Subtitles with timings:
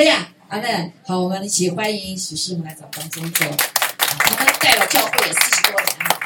[0.00, 6.18] 对呀，啊那好，我们一起欢迎许师母来找当中做，他们带了教会也四十多年了。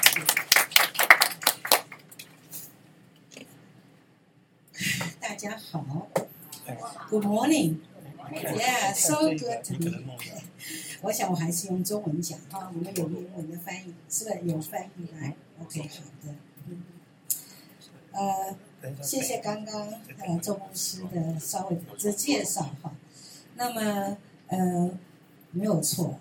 [5.18, 5.84] 大家好
[7.10, 10.04] ，Good morning，Yeah，so good to be。
[11.02, 16.32] 我想我还是用中文讲哈，我们有英文的翻译，是不是有翻译来？OK，好的。
[18.12, 18.56] 呃，
[19.02, 19.88] 谢谢刚刚
[20.20, 22.94] 呃周牧师的稍微的介绍哈。
[23.56, 24.16] 那么
[24.48, 24.90] 呃
[25.52, 26.18] 没有错，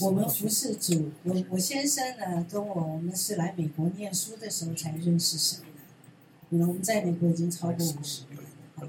[0.00, 8.88] 我们服侍主，我我先生呢跟我我们是来美国念书的时候才认识神的，我们在美国已经超过五十年了。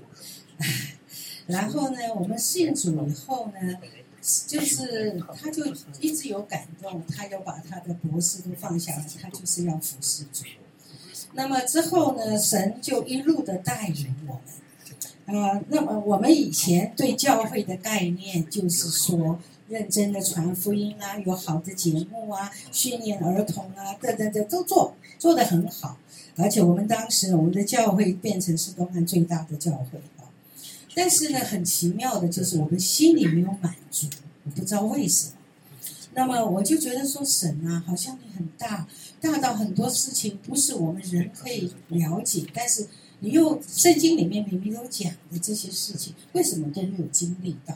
[1.48, 3.78] 然后呢，我们信主以后呢，
[4.48, 5.66] 就是他就
[6.00, 10.46] 一直有感动，他要把他的博士都放下来，他就是要服侍主。
[11.34, 14.44] 那么之后呢，神就一路的带领我们。
[15.26, 25.98] 呃，那么我们以前对教会的概念就是说，认真的传福音啊，有好的节目啊，训练儿童啊，等等等都做，做得很好。
[26.36, 30.02] 而且我们当时我们的教会变成是东岸最大的教会。
[30.96, 34.08] 但是呢，很奇妙的就是我们心里没有满足，
[34.44, 35.34] 我不知道为什么。
[36.14, 38.88] 那么我就觉得说，神啊，好像你很大，
[39.20, 42.86] 大到很多事情不是我们人可以了解，但是
[43.24, 47.74] 你又圣经里面明明都讲的这些事情，为什么都没有经历到？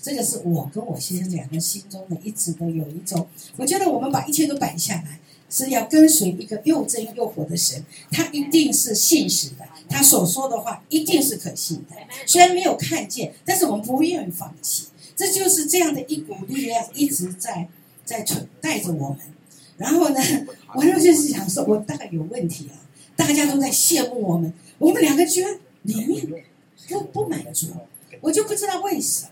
[0.00, 5.18] 这个是我跟我先生两个心中的一直都有一种，我觉得我们把一切都摆下来，
[5.50, 11.96] 是要跟随一个又真又活的神，他一定是信实的，他所说的话一定是可信的。
[12.24, 14.86] 虽然没有看见，但是我们不愿意放弃。
[15.16, 17.68] 这就是这样的一股力量一直在
[18.04, 19.18] 在存带着我们。
[19.76, 20.20] 然后呢，
[20.74, 22.78] 我就是想说，我大概有问题啊，
[23.16, 26.44] 大家都在羡慕我们，我们两个居然里面
[26.88, 27.68] 都不满足，
[28.20, 29.30] 我就不知道为什么。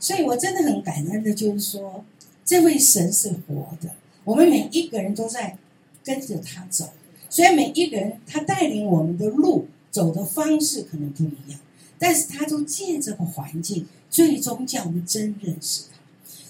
[0.00, 2.04] 所以我真的很感恩的，就是说，
[2.44, 3.90] 这位神是活的，
[4.24, 5.56] 我们每一个人都在
[6.04, 6.92] 跟着他走。
[7.30, 11.60] 所以每一个人他带领我们的路走的方式可能不一样，
[11.98, 15.98] 但是他都借这个环境，最终叫我们真认识他，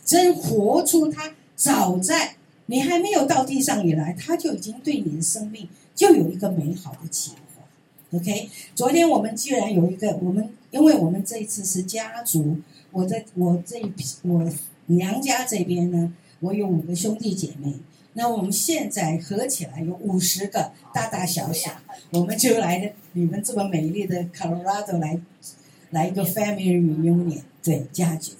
[0.04, 1.34] 真活出他。
[1.54, 2.34] 早在
[2.66, 7.51] 你还没有到地上以来，他就已经对你的生命就有一个美好的计划。
[8.12, 12.58] OK，昨天我们居然有一个，我们因为我们这一次是家族。
[12.90, 14.46] 我在我这一批我
[14.84, 17.72] 娘家这边呢，我有五个兄弟姐妹。
[18.12, 21.70] 那我们现在合起来有五十个大大小小，
[22.10, 25.18] 我们就来你们这么美丽的 Colorado 来
[25.88, 28.32] 来一个 family reunion，对家具。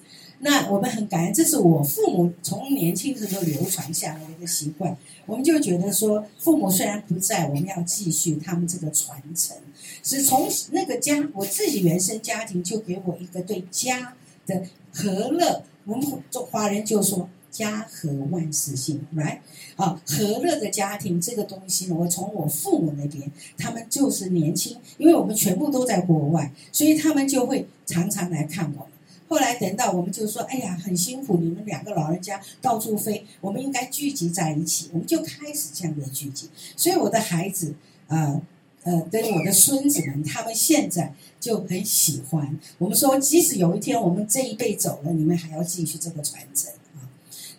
[0.45, 4.97] 那我们很感恩，这是我父母从年轻时候流传下来的一个习惯。
[5.27, 9.57] 我们就觉得说，父母虽然不在，我们要继续他们这个传承。
[10.03, 14.15] 是从那个家，我自己原生家庭就给我一个对家。
[14.45, 14.61] 的
[14.93, 19.39] 和乐，我们中华人就说家和万事兴，right？
[19.77, 28.89] 啊，和乐的家庭这个东西呢，我从我父母那边，他们就是年轻，因为我们全部都在国外，所以他们就会常常来看我。
[29.33, 36.51] 后来等到我们就说，哎呀，很辛苦，你们两个老人家到处飞，我们应该聚集在一起，我们就开始这样的聚集。
[36.77, 37.75] 所以我的孩子
[38.09, 38.43] 呃。
[38.85, 42.59] 呃，跟我的孙子们，他们现在就很喜欢。
[42.79, 47.07] 我们说，即使有一天我们这一辈走了，你们还要继续这个传承啊。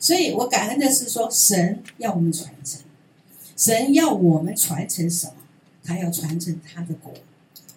[0.01, 2.81] 所以我感恩的是说，神要我们传承，
[3.55, 5.35] 神要我们传承什么？
[5.81, 7.13] 他要传承他的国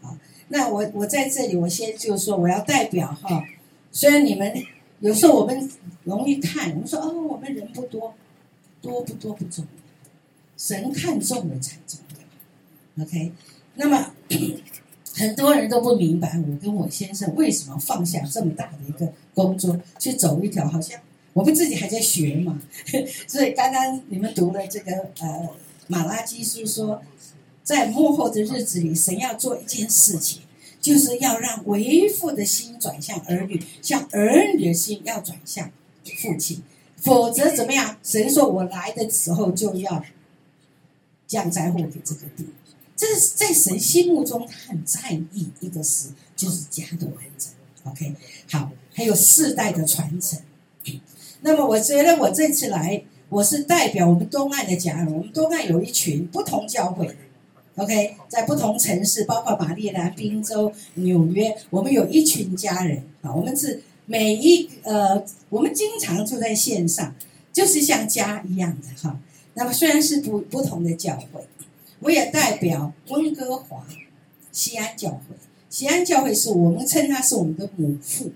[0.02, 0.18] 啊。
[0.48, 3.44] 那我我在这里，我先就说，我要代表哈。
[3.96, 4.52] 虽然你们
[5.00, 5.70] 有时候我们
[6.04, 8.12] 容易看，我们说哦，我们人不多，
[8.82, 9.70] 多不多不重要，
[10.58, 13.02] 神看重了才重要。
[13.02, 13.32] OK，
[13.76, 14.12] 那么
[15.16, 21.00] 很多人都不明白我跟我先生为什么放下这么大的一个工作，去走一条好像
[21.32, 22.60] 我们自己还在学嘛。
[23.26, 25.48] 所以刚刚你们读了这个呃
[25.86, 27.02] 马拉基书说，
[27.64, 30.42] 在幕后的日子里，神要做一件事情，
[30.86, 35.68] 就是要让为父的心转向儿女，像儿女的心要转向
[36.04, 36.62] 父亲，
[36.94, 37.98] 否则怎么样？
[38.04, 40.04] 神说我来的时候就要
[41.26, 42.46] 降灾祸给这个地。
[42.94, 47.52] 这是在神心目中，他很在意一个事，就是家的完整。
[47.82, 48.14] OK，
[48.48, 50.38] 好，还有世代的传承。
[51.40, 55.12] 那么，我觉得我这次来，我是代表我们东岸的家人。
[55.12, 57.16] 我们东岸有一群不同教会的
[57.76, 63.32] ，OK，在不同城市，包括马里兰、宾州、纽约，我们有一群家人啊。
[63.32, 67.14] 我们是每一呃，我们经常住在线上，
[67.52, 69.18] 就是像家一样的哈。
[69.54, 71.46] 那么，虽然是不不同的教会。
[72.00, 73.82] 我也代表温哥华
[74.52, 75.34] 西安教会，
[75.70, 78.30] 西安教会是我们称它是我们的母父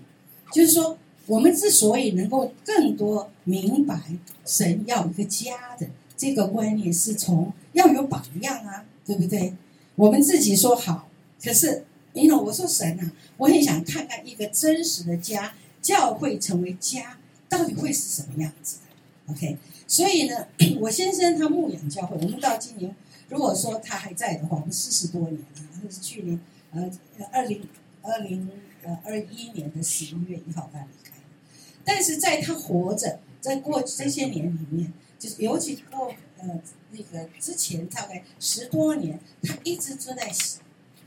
[0.51, 0.97] 就是说，
[1.27, 4.01] 我们之所以能够更多明白
[4.47, 9.53] 神要一个家的这个观念，是从要有榜样啊，对不对？
[9.95, 11.09] 我们自己说好，
[11.43, 17.17] 可是，因为我说神啊，我很想看看一个真实的家，教会成为家，
[17.49, 19.57] 到底会是什么样子的？OK，
[19.87, 20.47] 所以呢，
[20.79, 22.95] 我先生他牧养教会，我们到今年，
[23.29, 25.47] 如果说他还在的话，我们四十多年了，
[25.83, 26.39] 那是去年
[26.71, 26.89] 呃
[27.31, 27.67] 二零
[28.01, 28.49] 二零
[28.83, 31.11] 呃二一年的十一月一号他离开，
[31.83, 40.31] 但是在他活着，在过这些年里面，就是尤其过呃那个之前大概十多年，他一直都在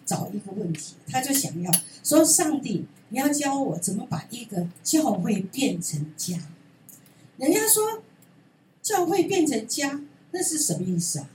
[0.06, 1.70] 找一个问题，他就想要
[2.02, 6.38] 说：上帝，你要教我怎么把一个教会变成家。
[7.36, 8.02] 人家说
[8.82, 10.00] 教会变成家，
[10.30, 11.30] 那是什么意思啊？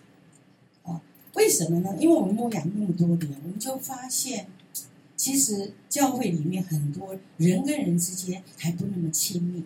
[0.84, 1.02] 啊，
[1.34, 1.96] 为什么呢？
[2.00, 4.48] 因为我们牧养那么多年，我们就发现，
[5.16, 9.64] 其实教会里面很多人跟人之间还不那么亲密。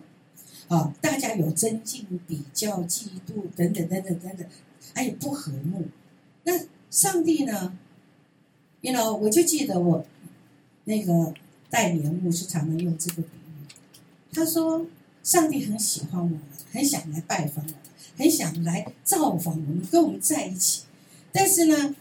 [0.66, 4.46] 啊，大家有增进、比较、嫉妒等等等等等等，
[4.92, 5.86] 还有不和睦。
[6.42, 6.52] 那
[6.90, 7.78] 上帝呢
[8.80, 10.04] ？You know，我就记得我
[10.84, 11.32] 那个
[11.70, 13.74] 代言牧师常常用这个比喻，
[14.32, 14.86] 他说：
[15.22, 16.38] 上帝很喜欢我们，
[16.72, 17.78] 很想来拜访我们，
[18.18, 20.82] 很想来造访我们，跟我们在一起。
[21.32, 21.94] 但是呢，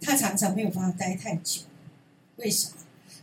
[0.00, 1.62] 他常常没有办法待太久。
[2.36, 2.74] 为什么？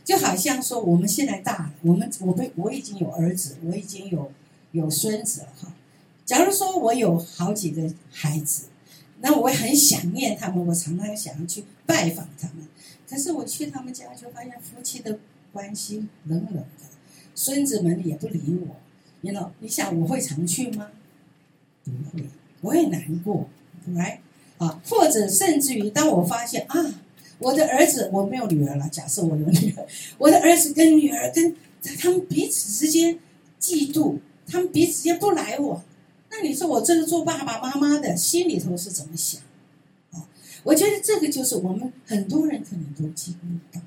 [0.04, 4.32] 就好像说，我们现在大了，我们我被我已经有儿子，我已经有。
[4.72, 5.72] 有孙子了哈，
[6.26, 8.64] 假如说我有好几个孩子，
[9.20, 12.66] 那我很想念他们，我常常想要去拜访他们。
[13.08, 15.18] 可是我去他们家，就发现夫妻的
[15.52, 16.84] 关系冷冷的，
[17.34, 18.76] 孙子们也不理我。
[19.22, 20.90] 你呢你想我会常去吗？
[21.84, 22.24] 不会，
[22.60, 23.48] 我也难过。
[23.94, 24.20] 来
[24.58, 27.00] 啊，或者甚至于，当我发现啊，
[27.38, 29.86] 我的儿子我没有女儿了，假设我有女儿，
[30.18, 31.54] 我的儿子跟女儿跟
[32.00, 33.18] 他们彼此之间
[33.60, 34.18] 嫉妒。
[34.48, 35.82] 他们彼此间不来往，
[36.36, 39.40] 那你说我这个做爸爸妈妈的心里头是怎么想？
[40.12, 40.28] 啊，
[40.64, 43.80] 我觉得这个就是我们很多人可能都经历到，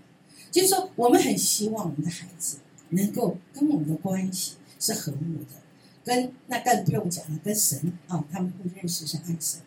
[0.49, 2.57] 就是说我们很希望我们的孩子
[2.89, 5.61] 能够跟我们的关系是和睦的，
[6.03, 9.61] 跟那更不用讲了，跟神啊，他们会认识是爱神，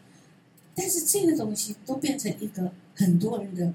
[0.75, 3.73] 但是这个东西都变成一个很多人的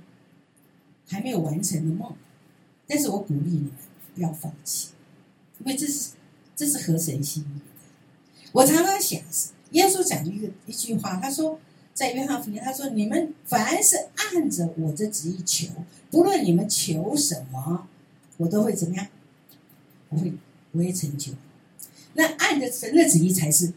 [1.07, 2.13] 还没有完成的梦，
[2.85, 3.71] 但是我鼓励你们
[4.13, 4.89] 不要放弃，
[5.59, 6.09] 因为这是。
[6.59, 7.61] 这是合神心意。
[8.53, 9.21] 我常常想，
[9.71, 11.59] 耶稣讲一个一句话，他说，
[11.93, 15.67] 在约翰福音，他说：“你们凡是按着我的旨意求，
[16.09, 17.87] 不论你们求什么，
[18.37, 19.07] 我都会怎么样？
[20.09, 20.33] 我会，
[20.71, 21.33] 我会成就。
[22.13, 23.73] 那按着神的旨意才是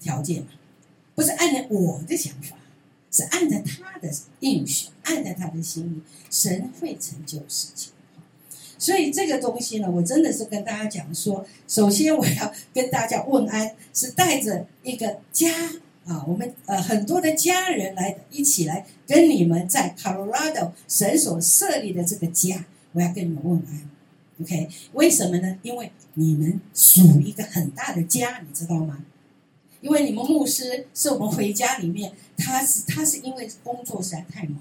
[0.00, 0.48] 条件嘛，
[1.14, 2.56] 不是按照我的想法，
[3.10, 7.92] 是按照他的应许，按照他的心意，神会成就事情。”
[8.82, 15.48] 所以这个东西呢，我真的是跟大家讲说，首先我要跟大家问安，是带着一个家
[16.04, 23.88] 啊，我们呃很多的家人来一起来跟你们在 Colorado 神所设立的这个家，我要跟你们问安
[24.40, 24.68] ，OK？
[24.94, 25.56] 为什么呢？
[25.62, 29.04] 因为你们属于一个很大的家，你知道吗？
[29.80, 34.58] 因为你们牧师是我们回家里面，他是他是因为工作实在太忙，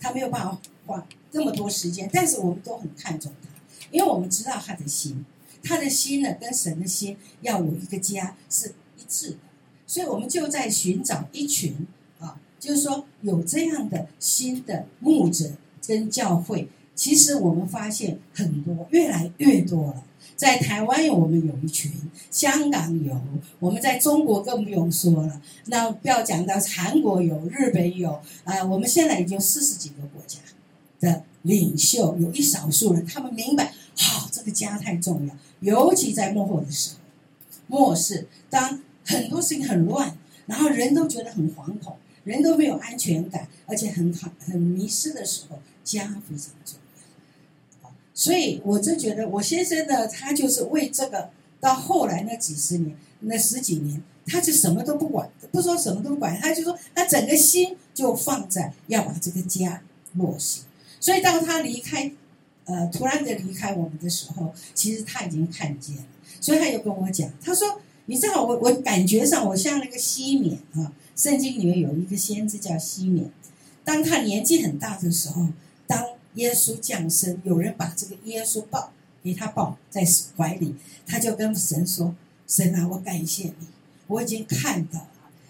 [0.00, 1.06] 他没有办法花。
[1.34, 3.48] 这么多时间，但是我们都很看重他，
[3.90, 5.24] 因为我们知道他的心，
[5.64, 9.38] 他的心呢跟神的心要有一个家是一致的，
[9.84, 11.74] 所以我们就在寻找一群
[12.20, 15.50] 啊，就是说有这样的新的牧者
[15.84, 16.68] 跟教会。
[16.94, 20.04] 其实我们发现很多，越来越多了。
[20.36, 21.90] 在台湾有我们有一群，
[22.30, 23.20] 香港有，
[23.58, 25.42] 我们在中国更不用说了。
[25.66, 30.38] 那不要讲到韩国有，日本有，啊，我们现在已经四十几个国家。
[31.04, 36.98] 的领袖有一少数人，他们明白，好，这个家太重要，尤其在幕后的时候，
[37.66, 46.78] 末世，当很多事情很乱，然后人都觉得很惶恐，人都没有安全感，而且很很很迷失的时候，家非常重
[47.82, 47.90] 要。
[48.14, 51.30] 所以我就觉得，我先生呢，他就是为这个，
[51.60, 59.82] 到后来那几十年，那十几年，他就什么都不管，不说什么都不管，他就说，他整个心就放在要把这个家
[60.14, 60.60] 落实。
[61.04, 62.10] 所以当他离开，
[62.64, 66.04] 呃，突然的离开我们的时候，其实他已经看见了。
[66.40, 73.30] 所以他又跟我讲，他说：“你知道，我我感觉上我像那个西缅啊，圣经里面有一个先知叫西缅。
[73.84, 75.48] 当他年纪很大的时候，
[75.86, 76.02] 当
[76.36, 78.90] 耶稣降生，有人把这个耶稣抱
[79.22, 80.02] 给他抱在
[80.38, 80.74] 怀里，
[81.06, 82.14] 他就跟神说
[82.48, 83.66] ：‘神啊，我感谢你，
[84.06, 85.06] 我已经看到。’”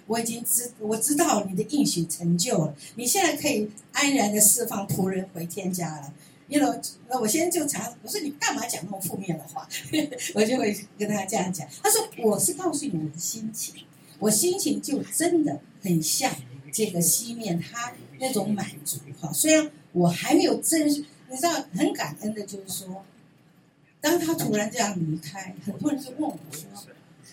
[0.07, 6.13] 我已经知我知道你的应许成就了，你现在可以安然的释放仆人回天家了。
[6.47, 9.67] 因为那我先就查，我说你干嘛讲那么负面的话？
[10.35, 11.67] 我就会跟他这样讲。
[11.83, 13.75] 他说我是告诉你我的心情，
[14.19, 16.31] 我心情就真的很像
[16.71, 19.33] 这个西面他那种满足哈。
[19.33, 23.05] 虽然我还没有真，你知道很感恩的就是说，
[24.03, 26.69] 当他突然这样离开，很多人就问我说：“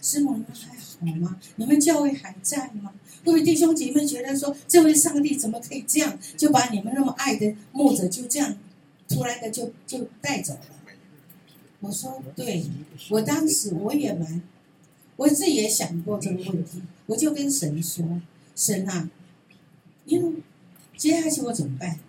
[0.01, 1.39] 师母，你还好好吗？
[1.55, 2.93] 你们教会还在吗？”
[3.23, 8.57] 各位弟兄姐妹觉得说，这位上帝怎么可以这样就把你们那么爱的牧者就这样
[9.07, 10.61] 突然的就就带走了？
[11.81, 12.63] 我说，对
[13.09, 14.41] 我当时我也蛮，
[15.15, 18.21] 我自己也想过这个问题，我就跟神说
[18.55, 19.09] ：“神啊，
[20.05, 20.33] 因为
[20.95, 21.99] 接下去我怎么办？”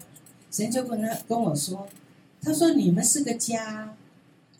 [0.50, 1.88] 神就跟他跟我说
[2.42, 3.96] ：“他说你们是个家，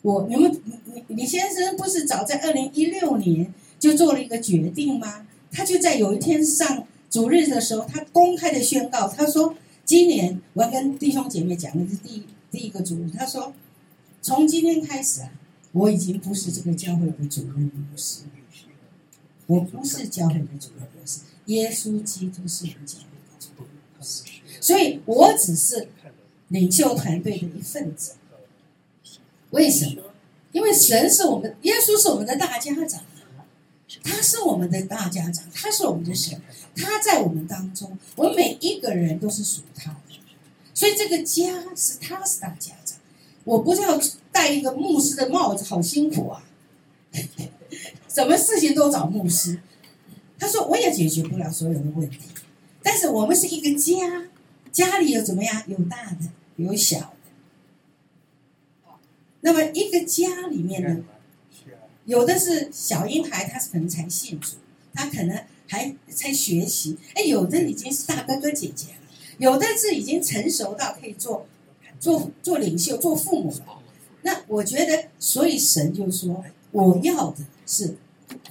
[0.01, 13.11] 我你们你你先生不是早在二零一六年就做了一个决定吗？”他就在有一天上主日的时候，他公开的宣告，他说：“今年我要跟弟兄姐妹讲的是第第一个主日。
[13.13, 13.53] 他说，
[14.21, 15.31] 从今天开始啊，
[15.73, 18.21] 我已经不是这个教会的主任牧师，
[19.47, 25.89] 我不是教会的主任牧师，耶稣基督是我们教会的主任，所以我只是
[26.47, 28.13] 领袖团队的一份子。
[29.49, 30.01] 为什么？
[30.53, 33.03] 因为神是我们，耶稣是我们的大家长。”
[34.01, 36.41] 他是我们的大家长，他是我们的神，
[36.75, 40.19] 他在我们当中，我们每一个人都是属他的，
[40.73, 42.97] 所以这个家是他是大家长。
[43.43, 43.99] 我不是要
[44.31, 46.43] 戴一个牧师的帽子，好辛苦啊！
[48.07, 49.59] 什么事情都找牧师。
[50.39, 52.19] 他说我也解决不了所有的问题，
[52.81, 54.29] 但是我们是一个家，
[54.71, 55.63] 家里有怎么样？
[55.67, 57.07] 有大的，有小的。
[59.41, 61.03] 那么一个家里面呢？
[62.05, 64.57] 有的是小婴孩，他是可能才信主，
[64.93, 66.97] 他可能还在学习。
[67.13, 69.07] 哎，有的已经是大哥哥姐姐了，
[69.37, 71.45] 有的是已经成熟到可以做
[71.99, 73.79] 做做领袖、做父母了。
[74.23, 77.95] 那我觉得，所以神就说，我要的是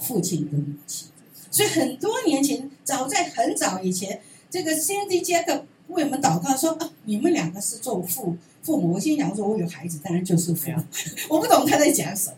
[0.01, 1.09] 父亲跟母亲。
[1.51, 10.83] 所以很多年前，早在很早以前，这个 Cindy 杰克为我们祷告说：“啊，你们两个是做父父母。”我心想说：“我有孩子，当然就是父母。”
[11.29, 12.37] 我不懂他在讲什么。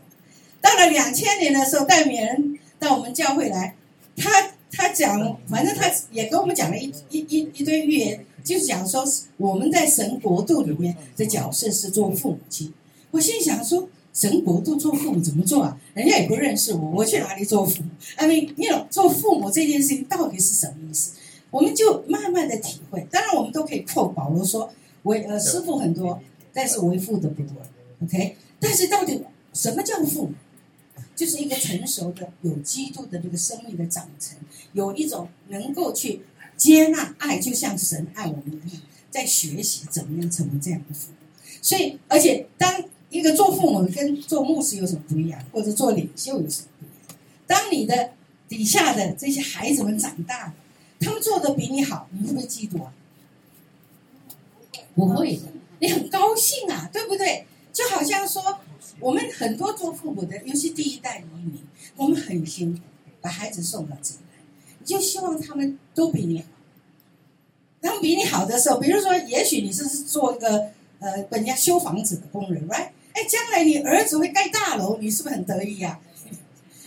[0.64, 3.76] 到了两千年的时候，带缅人到我们教会来，
[4.16, 4.30] 他
[4.72, 9.04] 他讲，反正他也跟我们讲了一一一一堆预言，就是讲说
[9.36, 12.72] 我们在神国度里面的角色是做父母亲。
[13.10, 15.78] 我心想说，神国度做父母怎么做啊？
[15.92, 21.12] 人家也不认识我，我去哪里做父母？I mean，你做父母这件事情到底是什么意思？
[21.50, 23.06] 我们就慢慢的体会。
[23.10, 26.18] 当然，我们都可以扣保罗说，为呃师傅很多，
[26.54, 27.52] 但是为父的不多。
[28.02, 30.32] OK，但是到底什么叫父母？
[31.14, 34.36] 就是一个成熟的、有基督的这个生命的长成，
[34.72, 36.22] 有一种能够去
[36.56, 41.16] 接纳爱，就像神爱我们一样，在学习怎么样成为这样的父母。
[41.62, 47.18] 所以，而且当一个做父母跟做牧师有什么不一样，或者做领袖有什么不一样？
[47.46, 48.12] 当你的
[48.48, 50.54] 底下的这些孩子们长大了，
[50.98, 52.92] 他们做的比你好，你会不会嫉妒啊？
[54.96, 55.42] 不会的，
[55.78, 57.46] 你很高兴啊，对不对？
[57.72, 58.58] 就好像说。
[59.00, 61.62] 我们很多做父母的，尤其第一代移民，
[61.96, 62.80] 我们很辛苦，
[63.20, 64.42] 把孩子送到这里来，
[64.78, 66.46] 你就希望他们都比你好。
[67.82, 70.70] 他们比你好的时候，比如说，也许你是做一个
[71.00, 72.88] 呃，本家修房子的工人，right？
[73.12, 76.00] 哎，将来你儿子会盖大楼，你是不是很得意呀？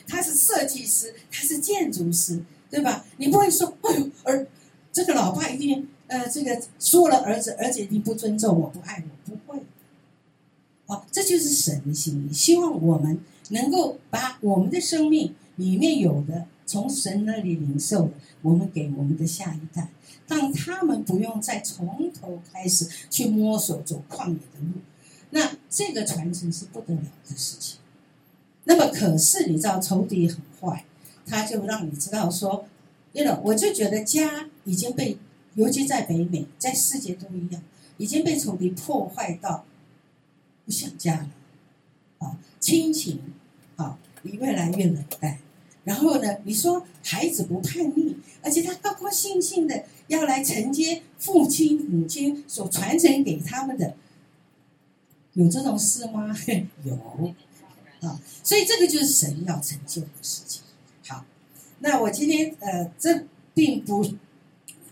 [0.08, 3.06] 他是设计师，他是建筑师，对吧？
[3.18, 4.48] 你不会说，哎呦，儿，
[4.92, 9.62] 这个老爸一定呃，这个说了儿子，儿子一定不尊重我，不爱我，不会。
[10.88, 19.90] 哦，这就是神的心意，希望我们能够把我们的生命里面有的从神那里领受的，我们给我们的下一代，
[20.28, 24.80] 让他们不用再从头开始去摸索走旷野的路。
[25.32, 27.80] 那这个传承是不得了的事情。
[28.64, 30.86] 那么，可是你知道仇敌很坏，
[31.26, 32.66] 他就让你知道说，
[33.12, 35.18] 因为我就觉得家已经被，
[35.56, 37.62] 尤其在北美，在世界都一样，
[37.98, 39.66] 已经被仇敌破坏到。
[40.68, 41.30] 不想家了，
[42.20, 43.22] 啊，亲情，
[43.78, 45.40] 啊，你越来越冷淡。
[45.86, 53.96] 然后呢，你说孩子不叛逆，而且他高高兴兴的要来承接父亲母亲所传承给他们的，
[55.32, 56.36] 有这种事吗？
[56.84, 56.94] 有，
[58.02, 60.64] 啊，所以这个就是神要成就的事情。
[61.08, 61.24] 好，
[61.80, 64.06] 那我今天呃，这并不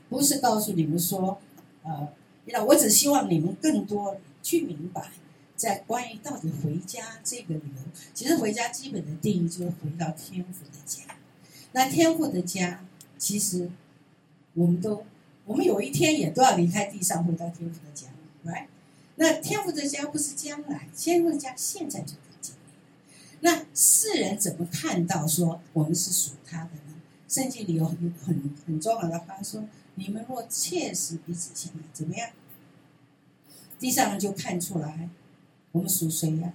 [0.08, 1.42] 不是告诉你们说，
[1.84, 2.08] 呃，
[2.46, 5.12] 那我只希望你们更多去明白。
[5.56, 7.82] 在关于到底回家这个理由，
[8.14, 11.04] 其实回家基本的定义就是回到天父的家。
[11.72, 12.86] 那天父的家，
[13.18, 13.70] 其实
[14.54, 15.06] 我们都，
[15.46, 18.08] 我们有一天也都要离开地上，回到天父的家
[18.46, 18.68] ，right？
[19.16, 22.60] 那天父的家不是将来，天父的家现在就在建立。
[23.40, 26.96] 那世人怎么看到说我们是属他的呢？
[27.28, 32.30] 圣经里有很很很重要的话说：“你们若切实彼此相爱，怎么样？
[33.78, 35.10] 地上人就看出来，
[35.76, 36.54] 我们属谁呀？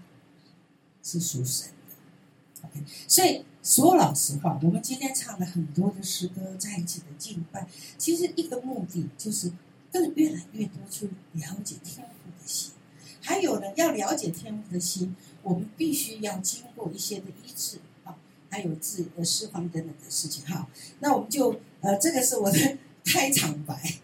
[1.03, 2.65] 是属神的。
[2.67, 9.53] OK，所以说老实话，我们今天唱了很多的诗歌，在一起的敬拜，其实一个目的就是
[9.93, 12.73] 更越来越多去了解天父的心。
[13.21, 18.17] 还有呢，要了解天父的心，我们必须要经过一些的医治啊，
[18.49, 20.67] 还有治呃释放等等的事情哈。
[21.01, 24.01] 那我们就呃，这个是我的 开场白。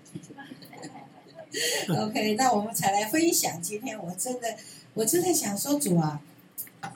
[1.89, 3.61] OK，那我们才来分享。
[3.63, 4.57] 今天我真的，
[4.95, 6.21] 我就在想说，主啊，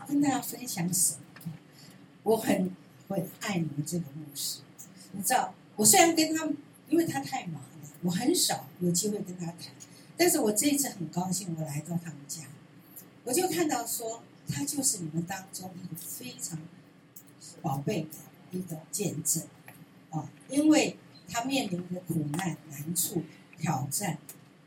[0.07, 1.14] 跟大家分享什
[1.45, 1.52] 么？
[2.23, 2.71] 我很
[3.09, 4.61] 会爱你们这个牧师。
[5.12, 6.47] 你知道，我虽然跟他，
[6.88, 9.57] 因为他太忙了，我很少有机会跟他谈。
[10.17, 12.43] 但是我这一次很高兴，我来到他们家，
[13.25, 16.59] 我就看到说，他就是你们当中一个非常
[17.62, 18.09] 宝贝的
[18.50, 19.43] 一个见证
[20.11, 23.23] 啊，因为他面临的苦难、难处、
[23.59, 24.19] 挑战。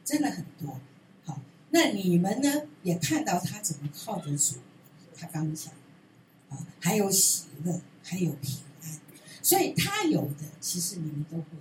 [0.05, 0.79] 真的很多，
[1.25, 2.63] 好，那你们呢？
[2.83, 4.55] 也看到他怎么靠着主，
[5.15, 5.73] 他刚讲，
[6.49, 8.99] 啊，还有喜乐，还有平安，
[9.41, 11.59] 所以他有的，其实你们都会有。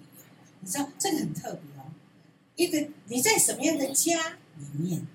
[0.61, 1.92] 你知道这个很特别哦。
[2.56, 5.06] 一个你在什么样的家里面，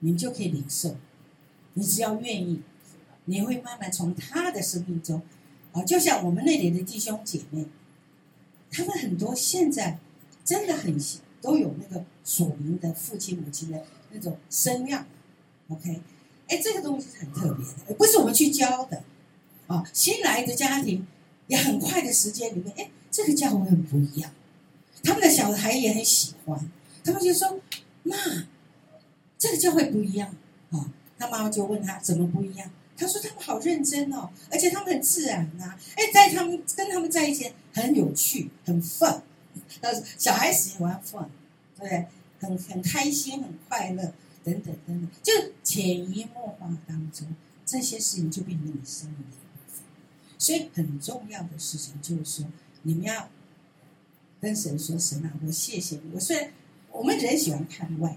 [0.00, 0.96] 你就可以领受。
[1.74, 2.62] 你只要愿意，
[3.26, 5.22] 你会慢慢从他的生命中，
[5.72, 7.66] 啊，就像我们那里的弟兄姐妹，
[8.72, 10.00] 他们很多现在
[10.44, 10.98] 真的很
[11.40, 12.04] 都有那个。
[12.24, 15.06] 属灵的父亲母亲的那种声量
[15.68, 16.00] ，OK，
[16.48, 19.02] 哎，这个东西是很特别的，不是我们去教的
[19.66, 19.84] 啊。
[19.92, 21.06] 新来的家庭
[21.48, 24.32] 也很快的时间里面，哎，这个教会很不一样，
[25.02, 26.70] 他们的小孩也很喜欢，
[27.04, 27.60] 他们就说
[28.02, 28.16] ：“妈，
[29.38, 30.34] 这个教会不一样
[30.70, 39.20] 啊。”他妈妈就问他怎么不一样，他说：“他们好认真哦，而且他们很自然呐，哎，在他们跟他们在一起很有趣，很 fun，
[39.80, 41.26] 但是小孩喜欢 fun。”
[41.86, 42.06] 对，
[42.40, 47.28] 很很开心，很快乐，等等等等，就潜移默化当中，
[47.66, 49.84] 这些事情就变成你生命的一部分。
[50.38, 52.46] 所以很重要的事情就是说，
[52.84, 53.28] 你们要
[54.40, 56.12] 跟神说：“神啊，我谢谢你。
[56.14, 56.50] 我虽然
[56.90, 58.16] 我们人喜欢看外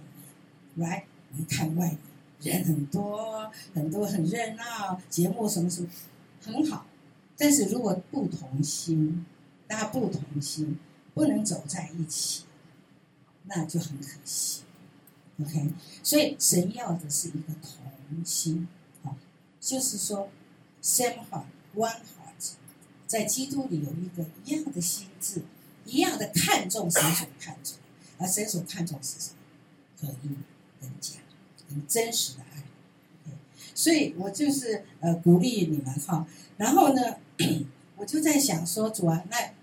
[0.76, 1.04] 面，right？
[1.34, 1.98] 我们看外面
[2.40, 5.90] 人很多，很多很热闹，节目什么什么
[6.42, 6.86] 很好，
[7.38, 9.26] 但是如果不同心，
[9.68, 10.80] 大家不同心，
[11.14, 12.44] 不能走在一起。”
[13.50, 14.64] 那就很可惜
[15.42, 15.70] ，OK。
[16.04, 18.68] 所以神要的是一个同心，
[19.04, 19.16] 啊，
[19.60, 20.30] 就是说
[20.84, 22.52] ，same heart, one heart，
[23.08, 25.44] 在基督里有一个一样的心智，
[25.86, 27.78] 一样的看重神所看重，
[28.18, 29.38] 而神所看重是什么？
[30.02, 30.28] 合一、
[30.82, 31.16] 人家、
[31.70, 32.64] 很真实的爱。
[33.74, 37.02] 所以我就是呃鼓励你们哈，然后呢，
[37.96, 39.57] 我就在想说，主啊，那。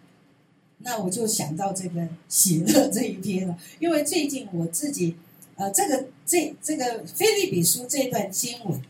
[0.87, 5.17] 那我就想到这个喜乐 这一篇了，因为最近我自己，
[5.57, 8.81] 呃，这个这这个菲利比书这段经文，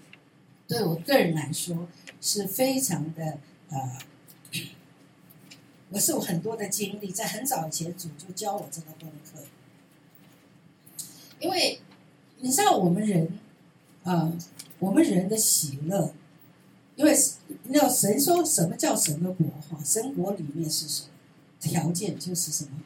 [0.67, 1.89] 对我个人来说
[2.21, 3.39] 是非常的
[3.71, 3.99] 呃，
[5.91, 9.39] 我是有很多的经历，在很早以前主就教我这个功课，
[11.39, 11.81] 因为
[12.41, 13.39] 你知道我们人，
[14.03, 14.37] 呃，
[14.81, 16.13] 我们人的喜乐，
[16.97, 17.17] 因为
[17.69, 19.79] 要神说什么叫神的国哈？
[19.85, 21.09] 神国里面是什么？
[21.65, 22.83] 条件就是什么？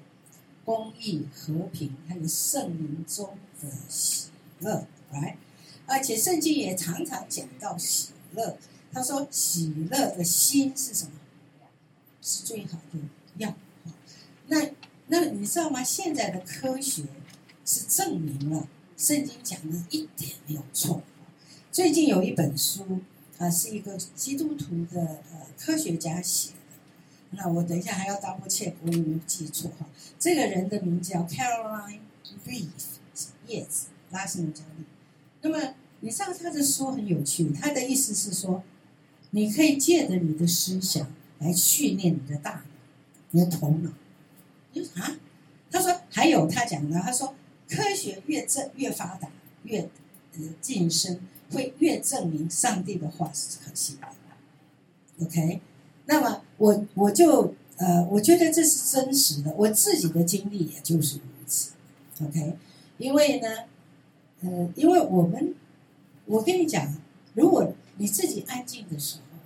[0.64, 4.28] 公益、和平，还有圣灵中的喜
[4.60, 5.36] 乐，来。
[5.86, 8.56] 而且圣经也常常讲到喜乐。
[8.92, 11.12] 他说：“喜乐的心是什么？
[12.22, 12.98] 是最好的
[13.38, 13.54] 药。”
[14.48, 14.70] 那
[15.08, 15.82] 那你知道吗？
[15.82, 17.04] 现在的科学
[17.64, 21.02] 是证明了圣经讲的一点没有错。
[21.72, 23.00] 最近有一本书
[23.38, 26.50] 啊，是一个基督徒的呃科学家写。
[27.30, 29.86] 那我等一下还要 double check，我有没有记错哈？
[30.18, 32.00] 这个人的名字叫 Caroline
[32.46, 32.68] Reeve，
[33.46, 34.86] 叶子拉伸的教练。
[35.42, 38.62] 那么你知道他的书很有趣，他的意思是说，
[39.30, 42.62] 你可以借着你的思想来训练你的大脑、
[43.32, 43.90] 你的头脑。
[44.72, 45.18] 你说啊？
[45.70, 47.34] 他说还有他讲的，他说
[47.68, 49.28] 科学越证越发达，
[49.64, 49.82] 越
[50.32, 51.20] 呃晋升，
[51.52, 54.08] 会越证明上帝的话是可信的。
[55.24, 55.60] OK。
[56.10, 61.72] 那么我我就呃，我觉得这是真实的，我自己的经历也就是如此
[62.24, 62.56] ，OK。
[62.96, 63.48] 因为呢，
[64.40, 65.54] 呃，因为我们，
[66.24, 66.96] 我跟你讲，
[67.34, 69.38] 如果你自己安静的时候，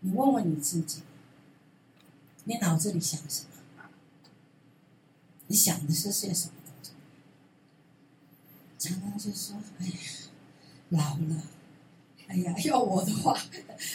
[0.00, 1.02] 你问问你自己，
[2.44, 3.42] 你脑子里想什
[3.76, 3.84] 么？
[5.48, 6.92] 你想的是些什么东西？
[8.78, 9.92] 常常就说：“哎呀，
[10.90, 11.42] 老了，
[12.28, 13.34] 哎呀，要我的话，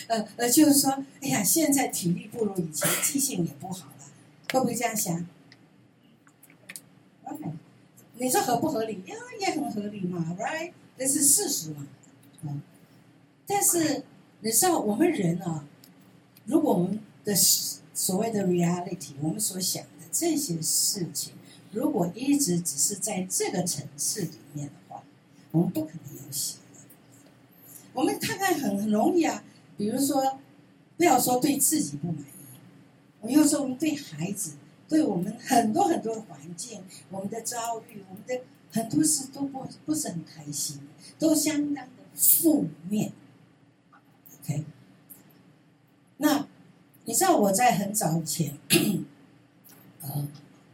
[0.08, 0.92] 呃呃，就是说，
[1.22, 3.94] 哎呀，现在体力不如以前，记性也不好了，
[4.52, 5.28] 会不会这样想
[7.26, 7.44] ？OK，
[8.18, 9.04] 你说合不合理？
[9.06, 10.72] 呀，也很合理嘛，Right？
[10.98, 11.88] 这是事实嘛，
[12.42, 12.62] 嗯。
[13.46, 14.04] 但是
[14.42, 15.68] 你知道，我们人啊，
[16.46, 21.34] 如果我们的所谓的 reality，我们所想的这些事情，
[21.72, 25.04] 如果一直只是在这个层次里面的话，
[25.52, 26.56] 我们不可能有喜。
[27.94, 29.44] 我们看看很很容易啊，
[29.78, 30.40] 比如说，
[30.98, 32.58] 不要说对自己不满意，
[33.22, 34.54] 我要说我们对孩子，
[34.90, 40.82] 对我们很多很多环境，我们的遭遇，我们的很多事都不不是很开心，
[41.20, 43.14] 都相当的负面。
[44.42, 44.66] OK，
[46.18, 46.48] 那
[47.06, 48.58] 你知道我在很早以前，
[50.02, 50.28] 呃，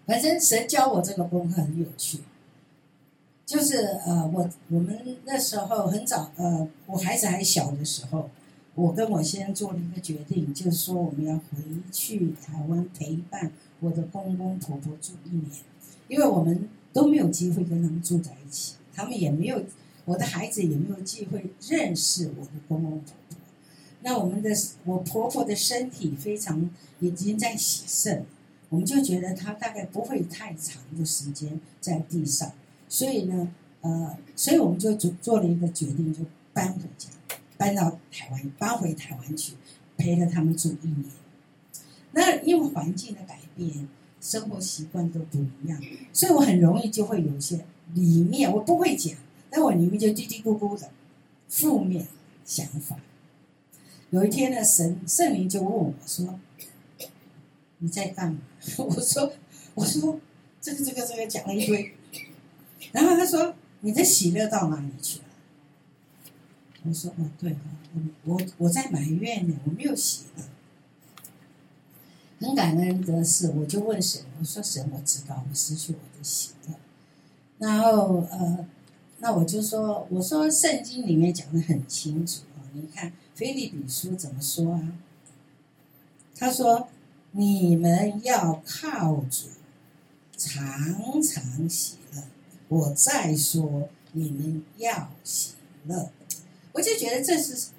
[0.06, 2.20] 反正神教我这个功课很有趣，
[3.50, 8.30] 就是呃，我我们那时候很早，呃，我孩子还小的时候，
[8.76, 11.42] 我跟我先生做了一个决定，就是说我们要回
[11.92, 15.50] 去台湾陪伴我的公公婆婆住一年，
[16.08, 19.64] 因为我们都没有机会跟他们住在一起，他们也没有，
[20.06, 23.38] 我的孩子也没有机会认识我的公公婆婆。
[24.04, 24.52] 那我们的
[24.86, 28.24] 我婆婆的身体非常已经在洗肾，
[28.70, 32.52] 我们就觉得她大概不会太长的时间在地上，
[32.90, 37.08] 所以呢，呃，所以我们就做做了一个决定，就搬回家，
[37.56, 39.54] 搬到台湾，搬回台湾去，
[39.96, 41.06] 陪着他们住一年。
[42.14, 43.88] 那因为环境的改变，
[44.20, 45.80] 生活习惯都不一样，
[46.12, 49.16] 所以我很容易就会有些里面我不会讲，
[49.52, 50.90] 但我里面就嘀嘀咕咕的
[51.48, 52.08] 负面
[52.44, 52.98] 想法。
[54.10, 56.40] 有一天呢，神圣灵就问我说
[57.78, 58.40] ：“你在干嘛？”
[58.80, 59.32] 我说
[59.76, 60.20] ：“我说
[60.60, 61.94] 这个这个这个讲了一堆。”
[62.92, 65.26] 然后他说：“你的喜乐到哪里去了？”
[66.84, 67.56] 我说：“哦，对
[67.94, 68.02] 我
[68.34, 70.44] 我我在埋怨呢，我没有喜乐。”
[72.40, 76.76] 很感恩的是，我就问神：“我说神，我知道我失去我的喜乐。”
[77.60, 78.66] 然后呃，
[79.20, 84.82] 那我就说：“我说圣经里面讲的很清楚啊，你看。”菲利比书怎么说啊？
[86.36, 86.90] 他说
[87.32, 89.48] ：“你们要靠主，
[90.36, 92.22] 常常喜乐。”
[92.70, 95.56] 我再说：“你们要喜
[95.86, 96.12] 乐。”
[96.72, 97.72] 我就觉得这是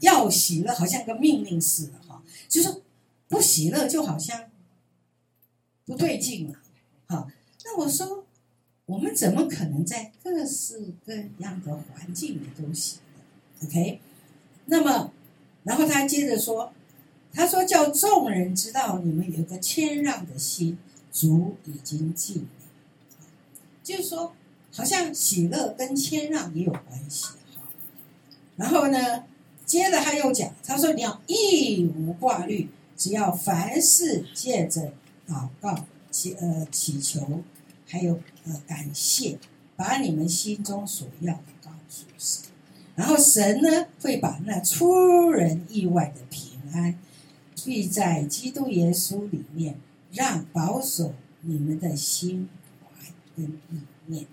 [0.00, 2.22] 要喜乐，好像个命令似的哈。
[2.48, 2.80] 就说
[3.28, 4.48] 不喜乐，就好像
[5.84, 6.54] 不对劲了。
[7.06, 7.28] 好，
[7.64, 8.24] 那我说，
[8.86, 12.98] 我们怎么可能在各式各样的环境里都喜
[13.60, 14.00] 乐？OK？
[14.66, 15.12] 那么，
[15.64, 16.72] 然后他接着说
[17.34, 20.78] ：“他说叫众人知道你们有个谦让的心，
[21.12, 22.48] 主已经尽了。
[23.88, 24.34] 就是说，
[24.70, 27.28] 好像喜乐跟谦让也有关系。
[27.56, 27.62] 哈，
[28.56, 29.24] 然后呢，
[29.64, 34.92] 接着他又讲，他说你要一无挂虑，只要凡事借着
[35.26, 37.42] 祷告、祈呃祈求，
[37.86, 39.38] 还有呃感谢，
[39.74, 42.44] 把你们心中所要的告诉神。”
[42.94, 46.94] 然后神呢，会把那出人意外的平安，
[47.64, 49.76] 必在基督耶稣里面，
[50.12, 52.50] 让保守你们的心
[53.46, 54.26] 怀跟意念。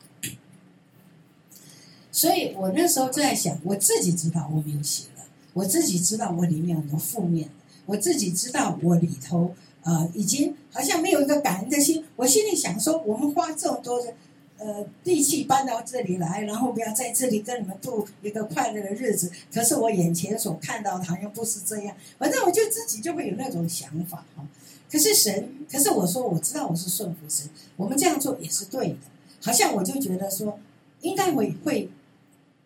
[2.11, 7.49] 所以我那时候就在想，我自己知道我没有写了，我自己知道我里面很多负面，
[7.85, 12.03] 我自己知道我里头呃已经好像没有一个感恩的心。
[12.15, 14.13] 我心里想说，我们花这么多的。
[14.57, 19.29] 呃，力气搬到这里来，然后不要在这里跟你们度一个快乐的日子。
[19.53, 24.47] 可是我眼前所看到的好像不是这样，反正我就自己就会有那种想法哈。
[24.95, 28.95] 可是神，可是我说我知道我是顺服神，我们这样做也是对的。
[29.43, 30.57] 好像我就觉得说，
[31.01, 31.89] 应该会会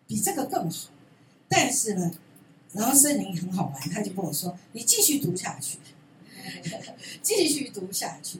[0.06, 0.90] 比这个更好。
[1.48, 2.12] 但是呢，
[2.72, 5.78] 然后圣灵很好玩，他就跟我说：“你继续读下去，
[7.20, 8.38] 继续读下去。”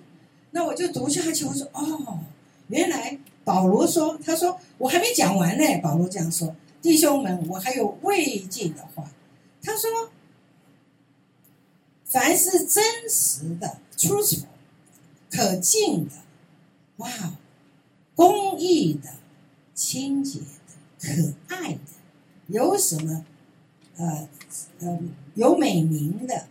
[0.53, 2.21] 那我就读下去，我说：“哦，
[2.69, 9.11] 原来。”保罗说：“他说我还没讲完呢。”保罗这样说：“弟兄们，我还有未尽的话。”
[9.61, 9.91] 他说
[12.11, 14.45] ：“凡是真实的、粗俗、
[15.31, 16.17] 可敬的、
[16.97, 17.39] 哇，
[18.17, 19.15] 公益的、
[19.75, 20.45] 清洁的、
[21.01, 21.81] 可爱的，
[22.49, 23.25] 有什么
[23.97, 24.29] 呃
[24.81, 24.99] 呃
[25.37, 26.49] 有美名的，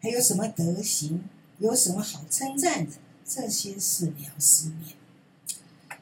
[0.00, 1.24] 还有什么德行，
[1.58, 2.92] 有什么好称赞的，
[3.24, 4.94] 这些是你要思念。”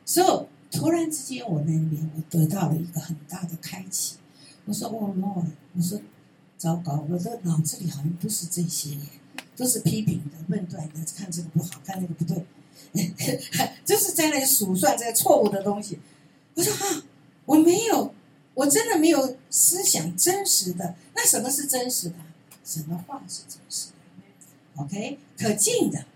[0.05, 4.17] 所以突然之间，我那边我得到了一个很大的开启。
[4.67, 6.01] 我说：“哦，Lord，我说
[6.57, 8.97] 糟糕，我的脑子里好像不是这些，
[9.57, 12.45] 都是批评的、论断的，看这个不好看，那个不对，
[13.85, 15.99] 就是在那数算这些错误的东西。
[16.55, 17.05] 我说啊，
[17.45, 18.15] 我没有，
[18.55, 20.95] 我真的没有思想真实的。
[21.15, 22.17] 那什么是真实的？
[22.65, 26.07] 什么话是真实的？OK，可敬的，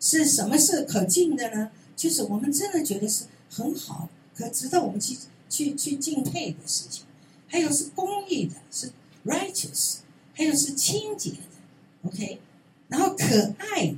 [0.00, 1.70] 是什么是可敬的呢？
[1.94, 5.18] 就是我们真的觉得是很好，可值得我们去
[5.50, 7.04] 去去敬佩的事情。
[7.48, 8.92] 还有是公益的，是
[9.28, 9.98] righteous，
[10.34, 11.38] 还有是清洁的
[12.02, 12.40] ，OK，
[12.88, 13.96] 然后可爱的，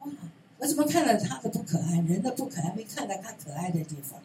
[0.00, 0.10] 哇，
[0.58, 4.20] 我怎么看了他的不可爱，人的不可爱，没看到他可爱的地方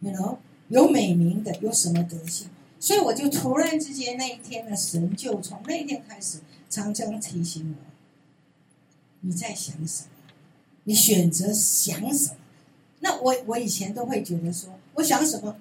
[0.00, 2.48] ？You know，有美名的，有什么德性？
[2.78, 6.38] 所以我就突然之间那一天呢，神就从那天开始
[6.70, 7.84] 常常提醒我：
[9.20, 10.08] 你在想什么？
[10.84, 12.36] 你选择想什么？
[13.00, 15.56] 那我我以前都会觉得说，我想什么？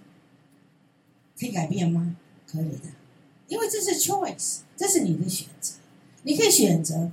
[1.37, 2.15] 可以改变吗？
[2.45, 2.89] 可以的，
[3.49, 5.73] 因为这是 choice，这是你的选择。
[6.23, 7.11] 你可以选择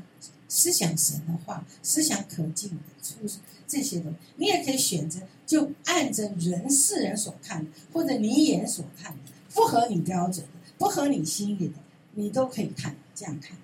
[0.49, 3.16] 思想神的话，思想可敬的，出
[3.66, 4.18] 这些东西。
[4.37, 11.75] 你也可以选择就按着人世人所看的，或者你眼所看的，不合你标准的，不合你心里的，
[12.14, 13.57] 你都可以看这样看。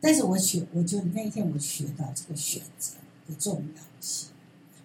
[0.00, 2.94] 但是我选，我就那天我学到这个选择
[3.28, 4.28] 的重要性。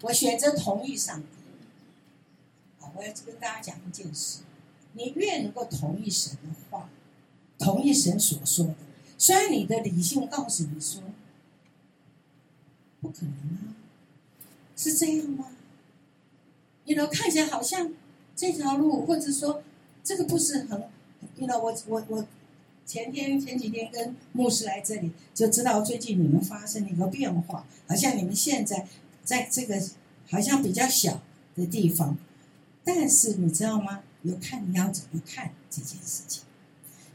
[0.01, 2.83] 我选择同意上帝。
[2.83, 4.39] 啊，我要跟大家讲一件事。
[4.93, 6.89] 你越能够同意神的话，
[7.57, 8.75] 同意神所说的，
[9.17, 11.01] 虽然你的理性告诉你说
[13.01, 13.75] 不可能啊，
[14.75, 15.47] 是这样吗？
[16.85, 17.93] 你能看起来好像
[18.35, 19.63] 这条路，或者说
[20.03, 20.83] 这个不是很，
[21.35, 22.27] 你知道我我我
[22.85, 28.87] 前天前几天跟牧师来这里，就知道最近你们发生了一个变化，好像你们现在
[29.23, 29.81] 在这个
[30.29, 31.21] 好像比较小
[31.55, 32.17] 的地方，
[32.83, 34.01] 但是你知道吗？
[34.23, 36.43] 要看你要怎么看这件事情。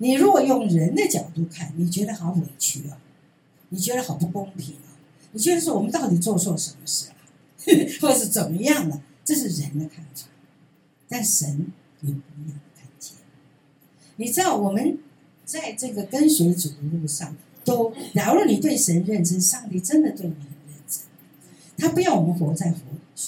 [0.02, 2.96] 你如果用人的角度看，你觉得好委屈啊，
[3.68, 4.96] 你觉得好不公平啊，
[5.32, 7.14] 你觉得说我们到底做错什么事了，
[8.00, 9.02] 或者是怎么样了？
[9.22, 10.26] 这是人的看法，
[11.06, 13.14] 但神有不一样的看见。
[14.16, 14.98] 你知道我们
[15.44, 21.02] 在这个跟随主的路上，都假如你对神认真，上帝真的对你很认真，
[21.76, 22.78] 他不要我们活在活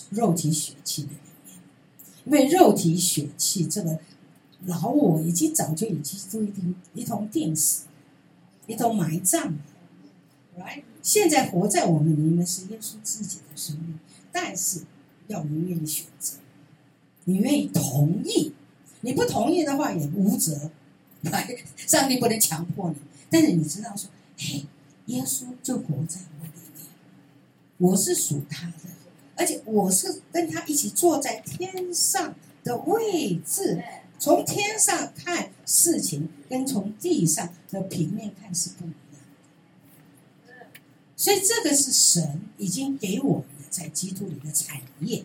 [0.09, 1.15] 肉体血气的里
[1.47, 1.61] 面。
[2.25, 3.99] 因为肉体血气这个
[4.67, 7.87] 老我已经早就已经都一定一同定死，
[8.67, 9.55] 一同埋葬。
[10.57, 13.99] 来，现在活在我们里面是耶稣自己的生命，
[14.31, 14.83] 但是
[15.29, 16.37] 要你愿意选择，
[17.25, 18.53] 你愿意同意，
[19.01, 20.71] 你不同意的话也无责。
[21.77, 22.97] 上帝不能强迫你，
[23.31, 24.67] 但是你知道说，嘿，
[25.07, 26.87] 耶稣就活在我里面，
[27.79, 28.75] 我是属他的。
[29.35, 33.83] 而且我是跟他一起坐在天上的位置，
[34.23, 39.21] 从天上看事情，跟从地上的平面看是不一样
[40.47, 40.53] 的。
[41.17, 45.25] 所以这个是神已经给我们的在基督里的产业，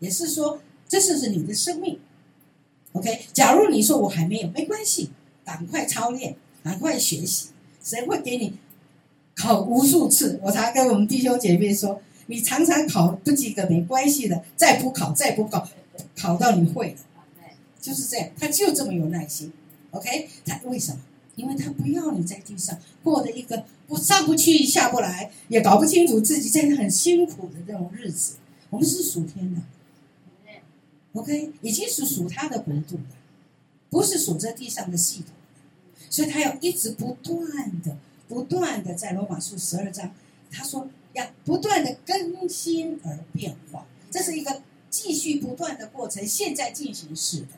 [0.00, 1.98] 也是说这是是你的生命。
[2.92, 5.08] OK，假如你说我还没有，没关系，
[5.42, 7.48] 赶快操练，赶快学习，
[7.82, 8.58] 神会给你
[9.34, 10.38] 考无数次。
[10.42, 12.02] 我常跟我们弟兄姐妹说。
[12.28, 15.68] 你常常考不及格没关系的，再补考，再补考，
[16.16, 16.96] 考到你会了，
[17.86, 18.28] 就是这样。
[18.36, 19.52] 他就这么有耐心
[19.92, 20.28] ，OK？
[20.44, 21.00] 他为什么？
[21.36, 28.34] 因为他不要你在地上过的一个不上不去下不来，也搞不清楚自己在那很辛苦的这种日子。
[28.70, 29.60] 我们是属天的
[31.12, 31.52] ，OK？
[31.62, 33.16] 已经是属他的国度了，
[33.88, 35.28] 不是属这地上的系统。
[36.10, 37.96] 所以他要一直不断的、
[38.26, 40.12] 不断的在罗马书十二章，
[40.50, 40.88] 他说。
[41.12, 47.48] 要不断的更新而变化，这是一个继续不断的过程，现在进行式的。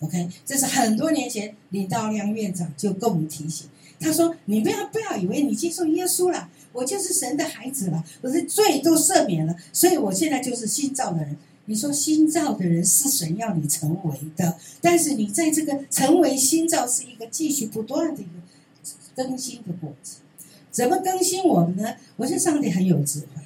[0.00, 3.66] OK，这是很多年前李道亮院长就跟我们提醒，
[3.98, 11.36] 他说：“你不要不要以为你接受耶稣了，我就是神的孩子了，我的罪都赦免了，所以我现在就是新造的人。”
[11.70, 18.32] 你说新造的人是神要你成为的，但是你在这个成为新造是一个继续不断的一个
[19.14, 20.14] 更新的过程。
[20.70, 21.96] 怎么更新我们呢？
[22.16, 23.42] 我觉得上帝很有智慧，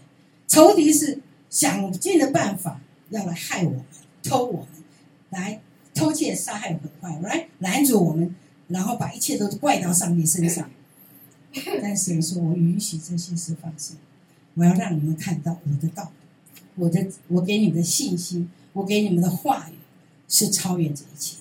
[0.47, 1.19] 仇敌是
[1.51, 3.85] 想尽的办法要来害我们、
[4.23, 4.69] 偷我们，
[5.31, 5.61] 来
[6.03, 8.35] 偷窃、杀害、毁坏，来拦阻我们，
[8.69, 10.69] 然后把一切都怪到上帝身上。
[11.81, 13.97] 但是说，我允许这些事发生，
[14.55, 16.11] 我要让你们看到我的道，
[16.75, 19.75] 我的我给你们的信心，我给你们的话语
[20.29, 21.37] 是超越这一切。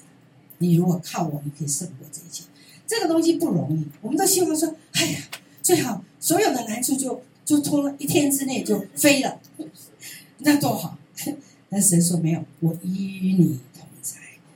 [0.59, 2.43] 你如果靠我，你可以胜过这一切。
[2.85, 5.19] 这个东西不容易，我们都希望说，哎呀。
[5.63, 9.39] 最好所有的难处就就拖了一天之内就飞了，
[10.39, 10.97] 那多好！
[11.69, 13.59] 但神说没有，我与你，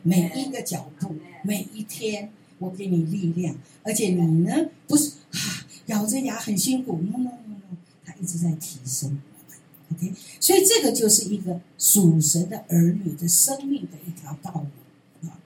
[0.08, 10.08] 每一个脚步，每一天，我给你力量，而且你呢，不是啊，咬着牙很辛苦，no no no no，他一直在提升我们。
[10.12, 15.40] OK，所以这个就是一个属神的儿女的生命的一条道路啊。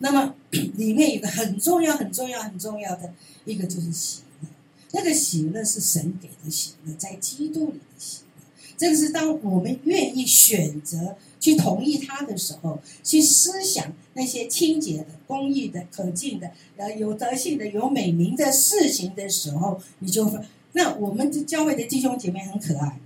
[0.00, 0.34] 那么
[0.76, 3.14] 里面有个很重要、很重要、很重要的
[3.46, 4.48] 一个就是喜乐，
[4.92, 8.44] 那个喜乐是神给的喜乐，在基督里的喜乐。
[8.76, 20.40] 这个是当我们愿意选择去同意他的时候，去思想那些清洁的、公益的、可敬的、呃有德性的、有美名的事情的时候，你就。
[20.74, 22.98] 那我们这教会的弟兄姐妹很可爱。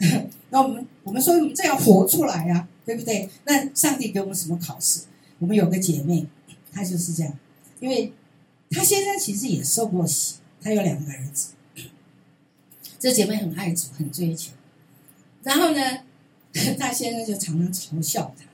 [0.50, 3.30] 那我们我们说我们这样活出来呀，对不对？
[3.44, 5.02] 那上帝给我们什么考试？
[5.38, 6.26] 我们有个姐妹，
[6.72, 7.38] 她就是这样，
[7.78, 8.12] 因为
[8.68, 11.52] 她先生其实也受过洗，她有两个儿子。
[12.98, 14.50] 这姐妹很爱主，很追求。
[15.44, 15.80] 然后呢，
[16.76, 18.44] 她先生就常常嘲笑她，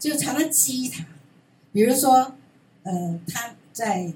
[0.00, 1.06] 就常常激她。
[1.76, 2.34] 比如说，
[2.84, 4.10] 呃，他在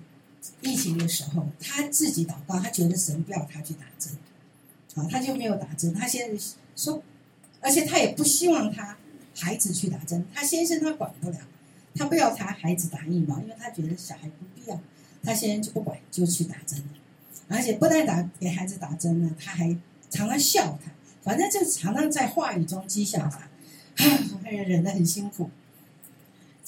[0.62, 4.14] 疫情的时候，他自己祷告，他觉得神不要他去打针。
[4.94, 5.92] 啊，他就没有打针。
[5.92, 6.42] 他现在
[6.74, 7.02] 说，
[7.60, 8.96] 而且他也不希望他
[9.36, 10.24] 孩子去打针。
[10.32, 11.36] 他先生他管不了，
[11.94, 14.80] 他不要他孩子打疫苗，因为他觉得小孩不必要。
[15.22, 16.84] 他先生就不管，就去打针了。
[17.48, 19.76] 而且不但打给孩子打针呢，他还
[20.08, 20.90] 常常笑他，
[21.22, 23.50] 反正就常常在话语中讥笑他，
[24.44, 25.50] 哎呀，忍得很辛苦。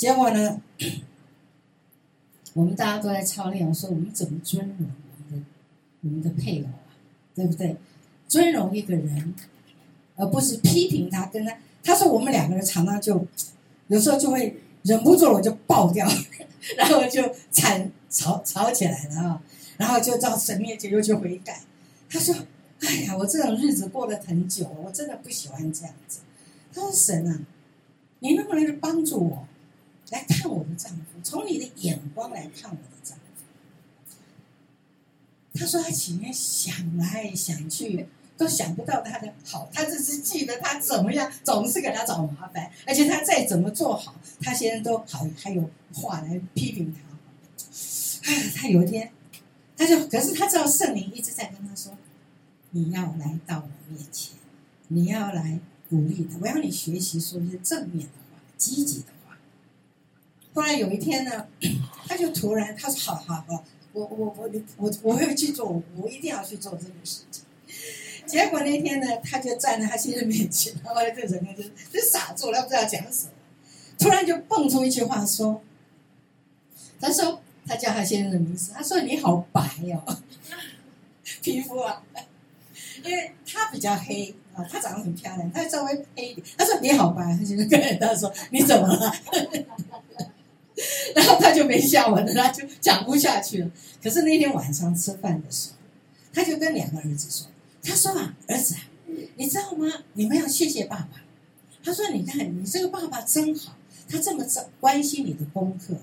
[0.03, 0.61] 结果呢，
[2.55, 5.47] 我们大家都在操练，我说我们怎么尊荣我们的
[6.01, 6.91] 我们的配偶啊，
[7.37, 7.77] 对不对？
[8.27, 9.33] 尊荣一个人，
[10.17, 11.27] 而不是批评他。
[11.27, 13.25] 跟他他说我们两个人常常就
[13.87, 16.05] 有时候就会忍不住，我就爆掉，
[16.77, 19.41] 然后就惨吵吵起来了啊！
[19.79, 21.63] 然后就到神面前又去悔改。
[22.11, 22.35] 他说
[22.83, 26.19] ：“哎呀，我这种日子过得很久，我真的不喜欢这样子。”
[26.75, 27.39] 他说：“神啊，
[28.19, 29.47] 你能不能帮助我
[30.13, 33.25] 来看我的丈夫，从你的眼光来看我的丈夫？”
[35.59, 47.01] 他说：“他前面想来想去。”都想不到他的好，他只是记得他怎么样，总是给他找麻烦，而且他再怎么做好，他现在都好还有话来批评他。
[48.29, 49.13] 哎，他有一天，
[49.77, 51.97] 他就可是他知道圣灵一直在跟他说
[52.73, 54.35] ：“你要来到我面前，
[54.89, 59.13] 你要来鼓励他，我要你学习说一些正面的话、积极的话。”
[60.55, 61.47] 突然有一天呢，
[62.07, 67.45] 他就突然他说：“好好好，我我我我我会去做，我一定要去做这个事情。”
[68.27, 73.33] 结果那天呢，他就站在他先生面前，然后这人呢就就傻住了，不知道讲什么。
[73.99, 75.63] 突然就蹦出一句话说
[77.01, 79.61] ：“他说他叫他先生的名字，他说你好白
[79.95, 80.19] 哦，
[81.43, 82.03] 皮肤啊，
[83.03, 86.47] 因为他比较黑啊，他长得很漂亮，他稍微黑一点。
[86.57, 89.13] 他说你好白，他就跟他说你怎么了？
[91.15, 93.71] 然后他就没下文了，他就讲不下去了。
[94.03, 95.77] 可是那天晚上吃饭的时候，
[96.33, 97.49] 他就跟两个儿子说。
[97.83, 98.81] 他说啊，儿子啊，
[99.37, 99.87] 你知道吗？
[100.15, 101.23] 你们要谢谢爸爸。
[101.85, 103.77] 他说，你看你这个爸爸真好，
[104.09, 105.95] 他这么关关心你的功课，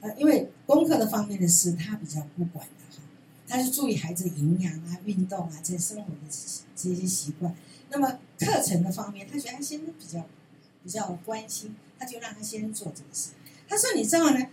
[0.00, 3.02] 呃，因为功课的方面的事他比较不管的哈，
[3.46, 6.18] 他是注意孩子营养啊、运动啊这些生活的
[6.74, 7.54] 这些习惯。
[7.90, 10.26] 那么课程的方面，他觉得他先生比较
[10.82, 13.30] 比较关心，他就让他先做这个事。
[13.68, 14.46] 他说，你知道呢，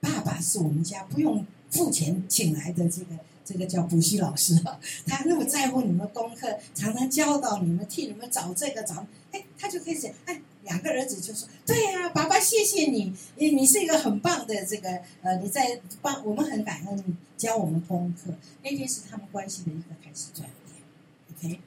[0.00, 3.16] 爸爸是我们家不用付钱请来的这个。
[3.48, 20.50] 这个叫补习老师哈，他那么在乎你们功课，常常教导你们，替你们找这个找，哎，他就可以讲，哎，两个儿子就说，对呀，爸爸谢谢你，你你是一个很棒的这个，呃，你在帮我们很感恩你教我们功课，那天是他们关系的一个开始转
[21.38, 21.60] 变，OK，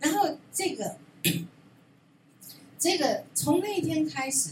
[0.00, 0.96] 然后这个
[2.78, 4.50] 这个从那天开始，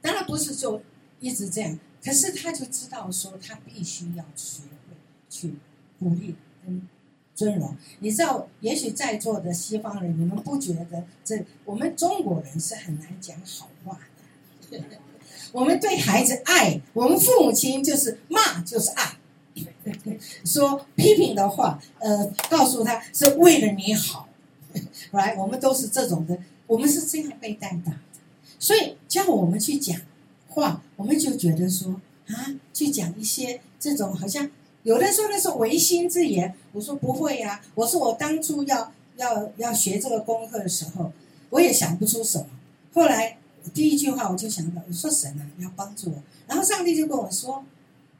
[0.00, 0.80] 当然不是就
[1.24, 4.96] 一直这样，可是他就知道说他必须要学会
[5.30, 5.54] 去。
[6.00, 6.86] 鼓励跟
[7.34, 13.98] 尊荣，你知道，也许在座的西方人，你们不觉得这我们中国人是很难讲好话
[14.70, 14.78] 的。
[15.52, 19.16] 我们对孩子爱，我们父母亲就是骂就是爱，
[20.44, 24.28] 说批评的话，呃，告诉他是为了你好，
[25.12, 27.98] 来，我们都是这种的，我们是这样被带大的，
[28.58, 29.98] 所以叫我们去讲
[30.54, 34.50] 话，我们就觉得说啊，去讲一些这种好像。
[34.84, 37.58] 有人说那是违心之言，我说不会呀。
[37.74, 41.10] 我说我当初要要要学这个功课的时候，
[41.48, 42.46] 我也想不出什么。
[42.92, 43.38] 后来
[43.72, 46.22] 第一句话我就想到，我说神啊，你要帮助我。
[46.46, 47.64] 然后上帝就跟我说：“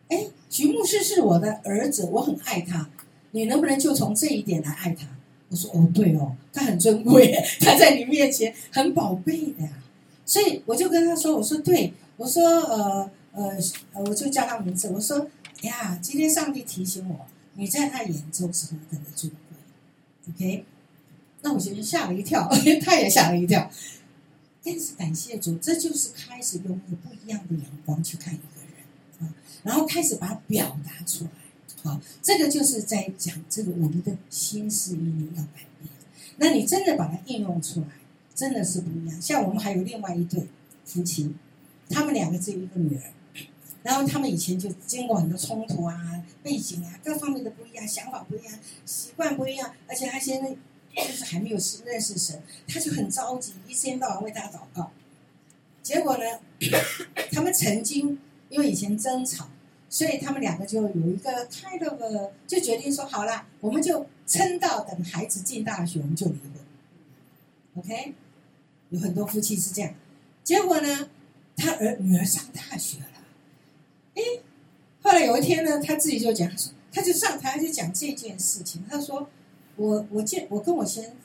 [0.09, 2.89] 哎，徐牧师是我的儿子，我很爱他，
[3.33, 5.07] 你能不能就从这一点来爱他？”
[5.51, 7.31] 我说：“哦，对哦，他很珍贵，
[7.61, 9.69] 他在你面前很宝贝的。”
[10.25, 13.59] 所以我就跟他说：“我说对，我说呃呃，
[13.95, 15.29] 我就叫他名字，我说。”
[15.63, 20.67] 呀，今天上帝提醒我，你在他眼中是何等的尊贵，OK？
[21.41, 22.47] 那我先生吓了一跳，
[22.85, 23.71] 他也吓了一跳。
[24.63, 31.31] 但是感谢主，这就是开始用一个不一样的眼光去看一个人啊，然后开始把它表达出来。
[31.83, 35.91] 好，这个就是在讲这个我们的心思意念要改变。
[36.37, 37.87] 那你真的把它应用出来，
[38.35, 39.23] 真的是不一样。
[39.23, 40.47] 像我们还有另外一对
[40.85, 41.35] 夫妻，
[41.89, 43.03] 他们两个只有一个女儿，
[43.83, 48.53] 然后他们以前就经过很多冲突啊、背景啊各方面的不一样，想法不一样，
[48.85, 50.57] 习惯不一样，而且他现在
[50.97, 54.91] 就是还没有认识神，他就很着急，一天到晚为他祷告。
[55.83, 56.25] 结果呢，
[57.33, 58.19] 他们曾经
[58.49, 59.49] 因为以前争吵。
[59.87, 66.51] 所以他们两个就有一个开了个，就决定说好了，我们就撑到等孩子进大学，我们就离婚。
[67.77, 68.13] OK，
[68.91, 69.95] 有很多夫妻是这样。
[70.43, 71.11] 结果呢，
[71.57, 73.07] 他儿女儿上大学了，
[74.15, 74.23] 哎，
[75.03, 78.85] 后来有一天呢，他自己就讲，他说他就上台就讲这件事情。
[78.89, 79.29] 他说
[79.77, 81.17] 我我见我跟我先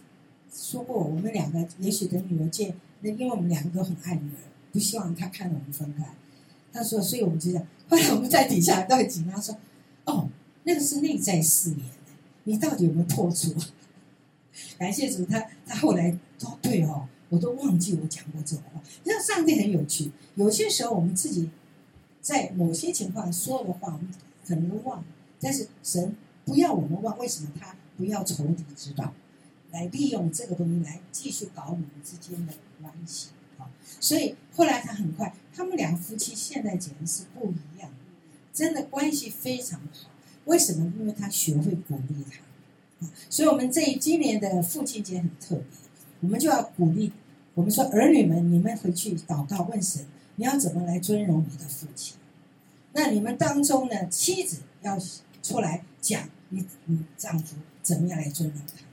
[0.53, 6.05] 说过，我们两个也许等女儿见，那因为我们两个都很爱女儿，不希望她看到我们分开。
[6.71, 7.65] 他说，所以我们就讲。
[7.87, 9.57] 后来我们在底下都很紧张，说
[10.05, 10.29] ：“哦，
[10.63, 11.79] 那个是内在誓言，
[12.43, 13.55] 你到底有没有破除？”
[14.77, 21.49] 感谢主，他他后来说：“对哦，我都忘记我讲过这种话。”那上帝很有趣，有些时候我们自己
[22.21, 24.09] 在某些情况说的话，我们
[24.45, 25.05] 可能忘了，
[25.39, 26.15] 但是神
[26.45, 29.13] 不要我们忘，为什么他不要仇敌知道，
[29.71, 33.69] 来利用这个东西来继续搞你们之间的关系啊？
[33.99, 37.91] 所以后来他很快，他们两夫妻现在简直是不一样，
[38.53, 40.09] 真的关系非常好。
[40.45, 40.91] 为什么？
[40.99, 43.11] 因为他学会鼓励他啊！
[43.29, 45.63] 所以我们这今年的父亲节很特别，
[46.21, 47.11] 我们就要鼓励
[47.53, 50.05] 我们说儿女们，你们回去祷告问神，
[50.35, 52.15] 你要怎么来尊荣你的父亲？
[52.93, 54.97] 那你们当中呢，妻子要
[55.41, 58.83] 出来讲你你丈夫怎么样来尊荣他？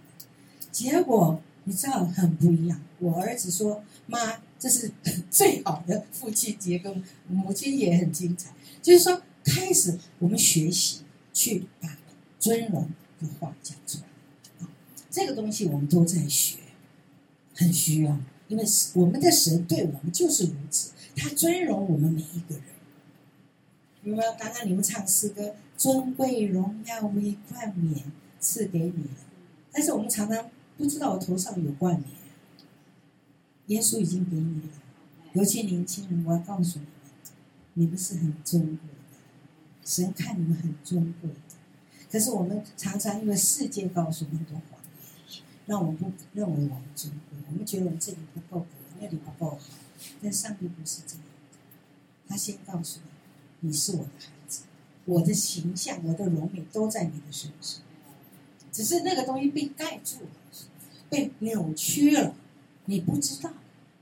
[0.71, 2.81] 结果你知道很不一样。
[2.99, 4.91] 我儿子说：“妈。”这是
[5.31, 8.51] 最好的父亲节，跟母亲也很精彩。
[8.81, 11.99] 就是说，开始我们学习去把
[12.39, 12.89] 尊荣
[13.21, 14.67] 的话讲出来，
[15.11, 16.57] 这个东西我们都在学，
[17.57, 18.17] 很需要，
[18.49, 22.65] 因为我们的神对我们就是如此，他尊荣我们每一个人。
[24.05, 24.33] 有没有？
[24.39, 29.07] 刚刚你们唱诗歌，尊贵荣耀为冠冕赐给你，
[29.73, 32.11] 但是我们常常不知道我头上有冠冕。
[33.67, 34.69] 耶稣已经给你了，
[35.33, 36.95] 尤其年轻人，我要告诉你们，
[37.75, 39.19] 你们是很尊贵的，
[39.85, 41.37] 神看你们很尊贵的。
[42.09, 44.76] 可是我们常常因为世界告诉很多谎言，
[45.67, 48.67] 让我们不认为我们尊贵，我们觉得我们这里不够格，
[49.01, 49.59] 那里不够好。
[50.23, 51.59] 但上帝不是这样的，
[52.29, 53.01] 他先告诉
[53.61, 54.63] 你，你是我的孩子，
[55.05, 57.81] 我的形象、我的荣美都在你的身上，
[58.71, 60.31] 只是那个东西被盖住了，
[61.09, 62.35] 被扭曲了。
[62.85, 63.53] 你不知道，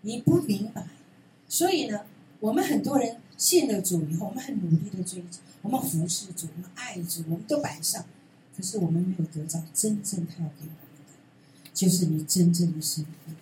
[0.02, 0.86] 你不明白，
[1.48, 2.04] 所以呢，
[2.40, 8.04] 我们很多人信了主以后，我们很努力的追求，我们服侍主，我们爱主，我们都摆上，
[8.54, 10.83] 可是我们没有得到真正他要给我，
[11.74, 13.36] 就是你真正的身份。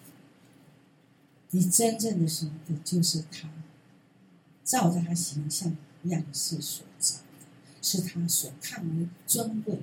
[1.51, 3.47] 你真正的身份就是他，
[4.65, 7.23] 照着他形象样式所造的，
[7.83, 9.77] 是他所看为尊贵、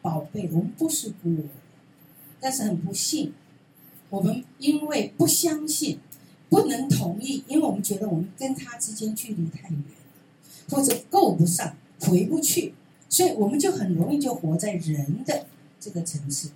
[0.00, 0.48] 宝贝。
[0.52, 1.44] 我们不是孤儿，
[2.38, 3.34] 但是很不幸。
[4.10, 5.98] 我们因为不相信，
[6.48, 9.82] 不能同意，因为我们觉得我们跟他之间距离太远，
[10.70, 12.74] 或者够不上，回不去，
[13.08, 15.46] 所以我们就很容易就活在人的
[15.80, 16.54] 这个层次里。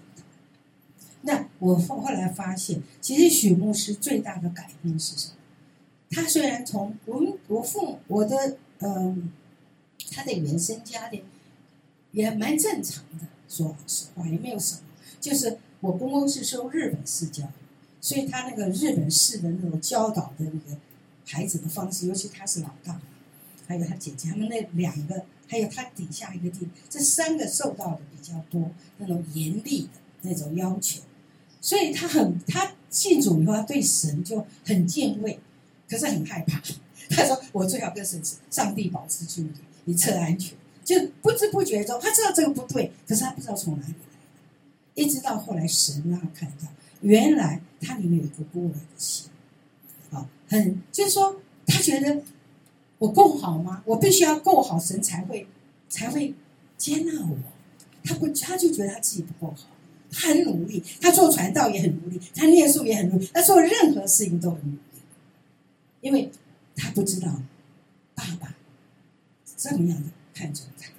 [1.22, 5.34] 那我后后来发现，其实许牧师最大的改变是什么？
[6.10, 9.32] 他虽然从我们我父母我的嗯，
[10.10, 11.22] 他的原生家庭
[12.12, 14.80] 也蛮正常的，说老实话也没有什么，
[15.20, 15.58] 就是。
[15.82, 17.48] 我公公是受日本式教育，
[18.00, 20.78] 所以他那个日本式的那种教导的那个
[21.26, 23.00] 孩子的方式，尤其他是老大，
[23.66, 31.02] 还有他姐姐，他们那两个，还有他底下一个弟，这三个受到的比较多那种严厉的那种要求，
[31.62, 35.38] 所以他很他信主以后，他对神就很敬畏，
[35.88, 36.60] 可是很害怕。
[37.08, 39.50] 他说：“我最好跟神、上帝保持距离，
[39.86, 40.54] 以测安全。”
[40.84, 43.98] 就不知不觉中，他知道这个不对，可是他不知道从哪里来。
[44.94, 46.66] 一直到后来，神让他看到，
[47.02, 49.30] 原来他里面有一个孤儿的心，
[50.10, 52.22] 啊，很就是说，他觉得
[52.98, 53.82] 我够好吗？
[53.86, 55.46] 我必须要够好，神才会
[55.88, 56.34] 才会
[56.76, 57.36] 接纳我。
[58.02, 59.68] 他不，他就觉得他自己不够好，
[60.12, 64.78] 他很努力，他做传道也很努力，他念书也很努力，他做任何事情都很努力，
[66.02, 66.30] 因为
[66.76, 67.42] 他不知道
[68.14, 68.54] 爸爸
[69.56, 70.90] 这么样的看重他，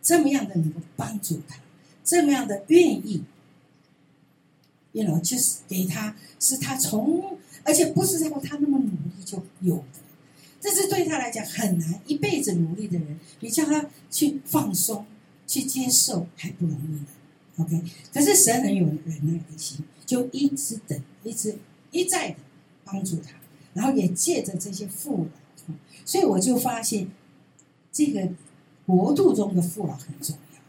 [0.00, 1.56] 这么样的能够帮助他，
[2.04, 3.24] 这么样的愿意。
[4.92, 10.00] ，you know，就是给他是他从，而且不是在他那么努力就有的，
[10.60, 15.06] 这是对他来讲很难，一辈子努力的人，你叫他去放松、
[15.46, 17.06] 去接受还不容易呢。
[17.60, 17.82] OK，
[18.12, 21.58] 可是神很有忍耐的心，就一直等，一直
[21.90, 22.36] 一再的
[22.84, 23.32] 帮助他，
[23.74, 25.26] 然后也借着这些父
[25.66, 25.74] 老，
[26.06, 27.08] 所以我就发现
[27.92, 28.28] 这个
[28.86, 30.60] 国度中的父老很重要。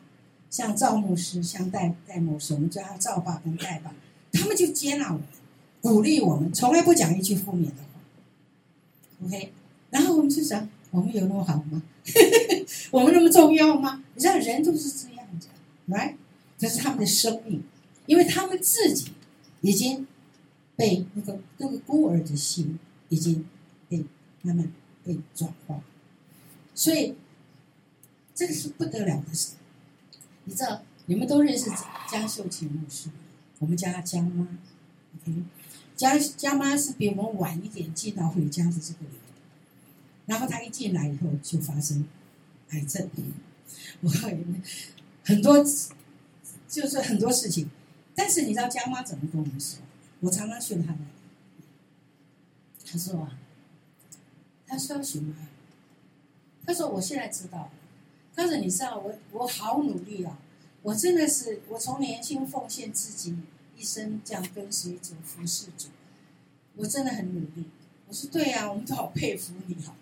[0.49, 3.95] 像赵牧师、像戴戴牧师，我们叫他赵爸跟戴爸，
[4.33, 5.23] 他们就接纳我们，
[5.79, 9.25] 鼓励我们，从来不讲一句负面的话。
[9.25, 9.53] OK，
[9.91, 11.81] 然后我们就想，我们有那么好吗？
[12.91, 14.03] 我们那么重要吗？
[14.15, 15.47] 你知道，人都是这样子
[15.87, 16.15] ，right？
[16.61, 17.63] 这是他们的生命，
[18.05, 19.13] 因为他们自己
[19.61, 20.05] 已经
[20.75, 22.77] 被那个那个孤儿的心
[23.09, 23.47] 已经
[23.89, 24.05] 被
[24.43, 24.71] 慢慢
[25.03, 25.81] 被转化，
[26.75, 27.15] 所以
[28.35, 29.53] 这个是不得了的事。
[30.43, 31.71] 你知道，你们都认识
[32.11, 33.09] 江秀琴牧师，
[33.57, 34.47] 我们家江妈。
[35.15, 35.41] OK，
[35.95, 39.17] 江江妈是比我们晚一点进到回家的这个里，
[40.27, 42.05] 然后她一进来以后就发生
[42.69, 43.09] 癌症，
[44.01, 44.09] 我
[45.23, 45.65] 很多。
[46.71, 47.69] 就是很多事情，
[48.15, 49.79] 但是你知道江妈怎么跟我们说？
[50.21, 50.99] 我常常去他那里，
[52.85, 53.37] 他说啊，
[54.65, 55.35] 他说什么？
[56.65, 57.71] 他说我现在知道了。
[58.33, 60.39] 他说你知道我我好努力啊，
[60.81, 63.35] 我真的是我从年轻奉献自己
[63.75, 65.89] 一生这样跟随主服侍主，
[66.77, 67.65] 我真的很努力。
[68.07, 69.93] 我说对呀，我们都好佩服你啊。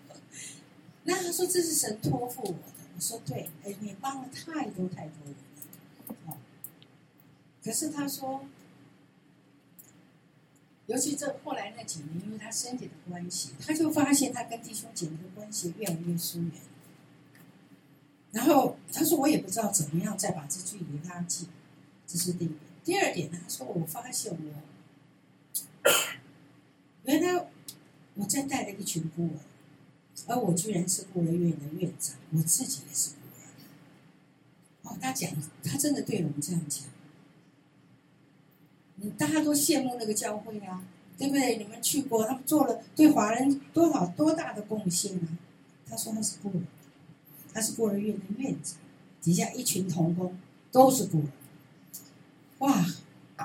[1.02, 2.62] 那他说这是神托付我的。
[2.94, 5.34] 我说对，哎，你帮了太多太多人。
[7.62, 8.46] 可是他说，
[10.86, 16.52] 尤其这后来那几年，因为他身体的关系，他就发现他跟弟兄姐妹的关系越来越疏远。
[18.32, 21.48] 然后他说：“我也不知道怎么样再把这距离拉近。”
[22.06, 22.60] 这是第一点。
[22.84, 24.38] 第二点呢，他说：“我发现我
[27.04, 27.46] 原来
[28.14, 29.40] 我在带了一群孤儿，
[30.28, 33.42] 而我居然是孤儿院的院长，我自己也是孤儿。”
[34.90, 35.30] 哦，他讲，
[35.64, 36.84] 他真的对我们这样讲。
[39.02, 40.84] 你大家都羡慕那个教会啊，
[41.16, 41.56] 对不对？
[41.56, 45.38] 你们去过，他们做了对华人多少多大的贡献啊？
[45.88, 46.60] 他说他是孤儿，
[47.52, 48.76] 他是孤儿院的院长，
[49.22, 50.36] 底下一群童工
[50.70, 51.28] 都是孤儿。
[52.58, 52.86] 哇，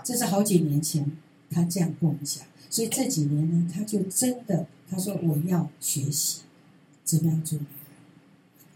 [0.03, 1.09] 这是好几年前
[1.49, 6.41] 他这样跟我们讲，所以这几年呢，他就真的他说我要学习
[7.03, 7.95] 怎么样做女儿，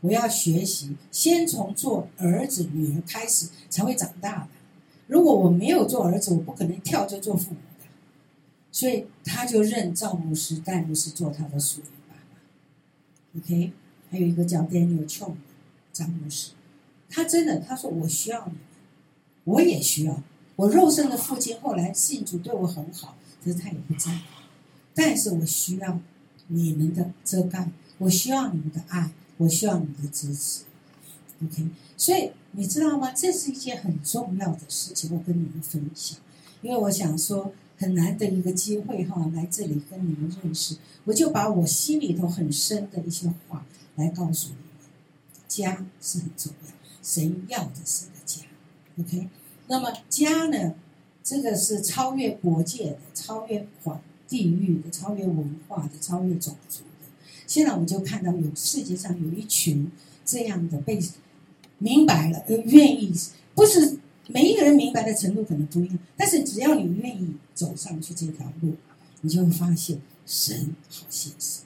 [0.02, 4.48] 我要学习先从做儿子女儿开始，才会长大的。
[5.10, 7.88] 如果我没有做儿子，我不可能跳着做父母的，
[8.72, 13.40] 所以他就认赵牧师、戴牧师做他的属灵爸爸。
[13.40, 13.74] OK，
[14.12, 15.38] 还有一个叫 Daniel Chong 的
[15.92, 16.52] 张牧师，
[17.10, 18.62] 他真的他说我需要你们，
[19.46, 20.22] 我也需要。
[20.56, 24.22] 我肉身的父亲后来信主对我很好，可是他也不在，
[24.94, 26.00] 但是我需要
[26.50, 30.66] 你们的遮盖，我需要你们的爱，我需要你们的支持。
[31.44, 32.30] OK，所以。
[32.52, 33.12] 你知道吗？
[33.12, 36.18] 这是一件很重要的事情，我跟你们分享。
[36.62, 40.76] 因为我想说，很难得一个机会哈，来这里跟你们认识，
[41.06, 44.64] 我就把我心里头很深的一些话来告诉你们。
[45.48, 48.42] 家是很重要，神要的是个家。
[49.00, 49.30] OK，
[49.68, 50.74] 那么家呢？
[51.24, 57.08] 这个是超越国界的，超越环地域的，超越文化的，超越种族的。
[57.46, 59.92] 现在我们就看到有世界上有一群
[60.26, 61.00] 这样的被。
[61.80, 63.12] 明白了，呃，愿意
[63.56, 68.76] 不是每一个人明白的程度可能不一样，但是只要你愿意走上去这条路，
[69.22, 71.62] 你就会发现神好现实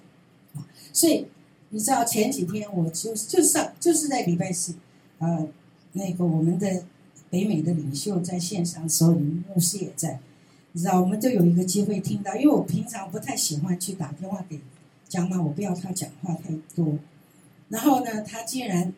[0.55, 0.65] 啊！
[0.93, 1.25] 所以
[1.69, 4.75] 你知道前几天我就就上就是在礼拜四，
[5.17, 5.47] 呃，
[5.93, 6.85] 那个我们的
[7.29, 10.19] 北美的领袖在线上的时候，牧师也在，
[10.73, 14.59] 你知道我们都有一个机会听到，因为我平常不太喜欢去打电话给
[15.09, 16.99] 江妈，我不要他讲话太多，
[17.69, 18.93] 然后呢，他竟然。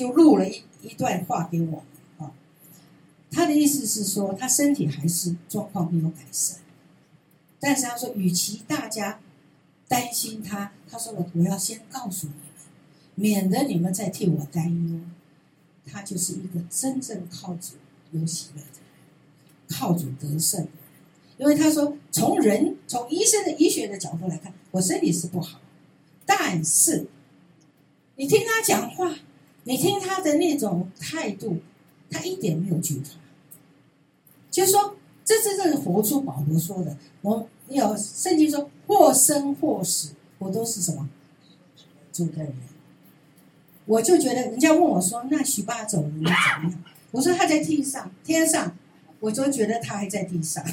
[0.00, 1.80] 就录了一一段话给我们
[2.16, 2.32] 啊，
[3.30, 6.56] 他的意思是说，他身体还是状况没有改善，
[7.58, 9.20] 但是他说，与其大家
[9.88, 12.42] 担心他，他说我我要先告诉你们，
[13.14, 15.00] 免得你们再替我担忧。
[15.84, 17.74] 他就是一个真正靠主
[18.12, 21.36] 有喜乐的人，靠主得胜的人。
[21.36, 25.60] 因为他说，从人从医生的医学的角度来看，我身体是不好，
[26.24, 27.06] 但是
[28.16, 29.14] 你听他讲话。
[29.70, 31.58] 你听他的那种态度，
[32.10, 33.10] 他一点没有惧怕，
[34.50, 36.96] 就是说，这真正是活出保罗说的。
[37.22, 40.10] 我有圣经说，或生或死，
[40.40, 41.08] 我都是什么
[42.12, 42.52] 主的人。
[43.86, 46.32] 我就觉得，人家问我说：“那许巴走了，你怎
[46.64, 48.76] 么样？”我说：“他在地上，天上
[49.20, 50.64] 我就觉得他还在地上。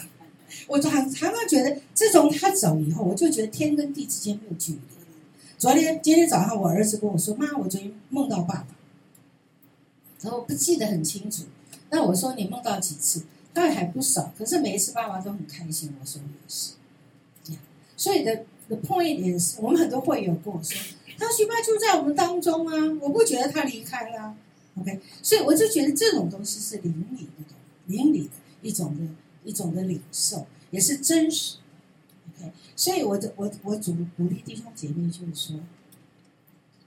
[0.66, 4.80] 我就常常常觉得，自从他走以后，我就觉得天跟地之间没有距离。
[5.56, 8.68] 昨天今天早上，我儿子跟我说：“妈，我昨天梦到爸爸。”
[10.36, 11.44] 我不记得很清楚。
[11.90, 13.24] 那我说：“你梦到几次？”
[13.54, 15.94] 当然还不少，可是每一次爸爸都很开心。
[16.00, 16.74] 我说：“也是。”
[17.96, 20.78] 所以的的 point 是，我们很多会友跟我说
[21.18, 24.36] ：“他徐爸就在我们当中啊，我不觉得他离开了。
[24.80, 27.56] ”OK，所以我就觉得这种东西是灵里的，
[27.86, 29.04] 灵里的一种的。
[29.46, 31.60] 一种的领受也是真实
[32.38, 35.62] ，OK，所以我的我我主鼓励弟兄姐妹就是说，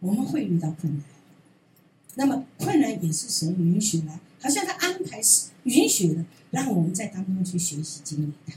[0.00, 1.02] 我们会遇到困难，
[2.16, 8.54] 那么困难也是神允许的，好像他安排是允许的，让我们在当中去学习经历它，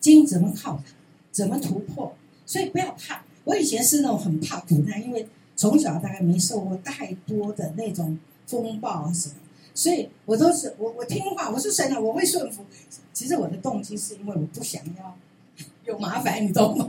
[0.00, 0.92] 经怎么靠它，
[1.30, 3.22] 怎么突破，所以不要怕。
[3.44, 9.34] 我以前是那种很怕苦难，因为从小大概没受过太多的那种风暴啊什么。
[9.74, 12.64] 所以我都是我我听话，我是神啊，我会顺服。
[13.12, 15.16] 其实我的动机是因为我不想要
[15.84, 16.86] 有麻烦，你懂吗？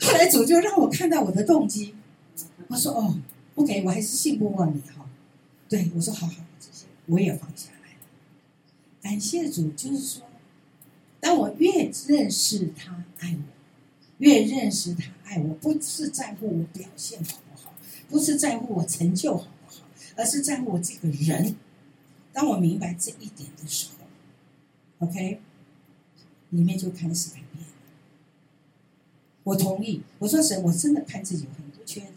[0.00, 1.94] 后来主就让我看到我的动机，
[2.68, 3.14] 我说哦
[3.56, 4.97] ，OK，我还是信不过你哈。
[5.68, 7.96] 对我说好好，这些我也放下来。
[9.02, 10.22] 感谢主，就是说，
[11.20, 13.42] 当我越认识他爱我，
[14.18, 17.74] 越认识他爱我，不是在乎我表现好不好，
[18.08, 19.84] 不是在乎我成就好不好，
[20.16, 21.56] 而是在乎我这个人。
[22.32, 25.40] 当我明白这一点的时候，OK，
[26.50, 27.64] 里面就开始改变。
[29.44, 32.12] 我同意，我说神，我真的看自己很多缺点，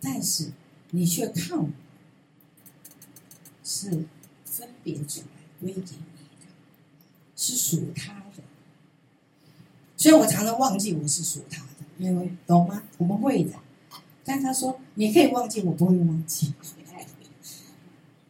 [0.00, 0.50] 但是
[0.90, 1.70] 你却看我
[3.68, 3.90] 是
[4.44, 5.26] 分别出来
[5.60, 6.46] 归给你的，
[7.34, 8.44] 是属他的。
[9.96, 12.84] 所以我常常忘记我是属他的，因为懂吗？
[12.98, 13.54] 我们会的，
[14.24, 16.54] 但他说你可以忘记，我不会忘记。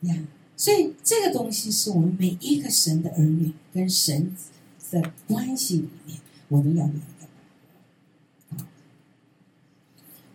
[0.00, 0.16] 呀。
[0.56, 4.34] 所以这个东西是我们每一个神的儿女跟神
[4.90, 6.18] 的关系里面，
[6.48, 6.96] 我们要有一
[8.56, 8.64] 个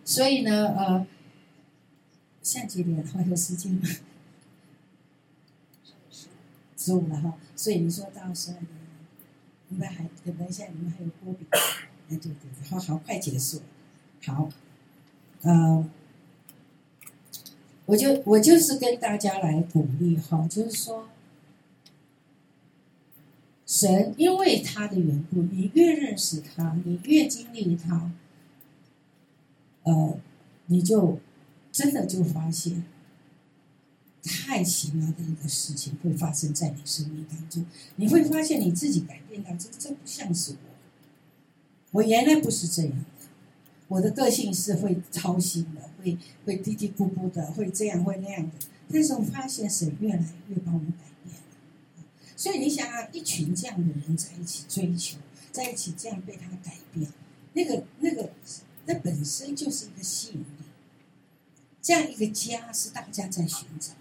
[0.04, 1.04] 所以呢，呃，
[2.40, 3.04] 下几点？
[3.04, 3.76] 还有时间？
[6.84, 7.34] 十五了哈。
[7.54, 8.68] 所以你说到十二点，
[9.68, 11.46] 你们还等一下，你们还有波比？
[11.50, 13.60] 哎，对对，好好快结束。
[14.24, 14.48] 好，
[15.42, 15.88] 呃。
[17.84, 21.08] 我就我就是跟大家来鼓励哈，就是说，
[23.66, 28.12] 神因为他的缘故，你越认识他，你越经历他，
[29.82, 30.16] 呃，
[30.66, 31.18] 你就
[31.72, 32.84] 真的就发现
[34.22, 37.66] 太奇妙的一个事情会发生在你生命当中，
[37.96, 43.04] 你会发现你自己改变到这这不像是我，我原来不是这样。
[43.88, 46.16] 我的个性是会操心的，会
[46.46, 48.52] 会嘀嘀咕咕的，会这样会那样的。
[48.90, 51.42] 但是我发现神越来越帮我改变了，
[52.36, 55.18] 所以你想啊，一群这样的人在一起追求，
[55.50, 57.10] 在一起这样被他改变，
[57.54, 58.30] 那个那个
[58.86, 60.44] 那本身就是一个吸引力。
[61.82, 63.92] 这样一个家是大家在寻找。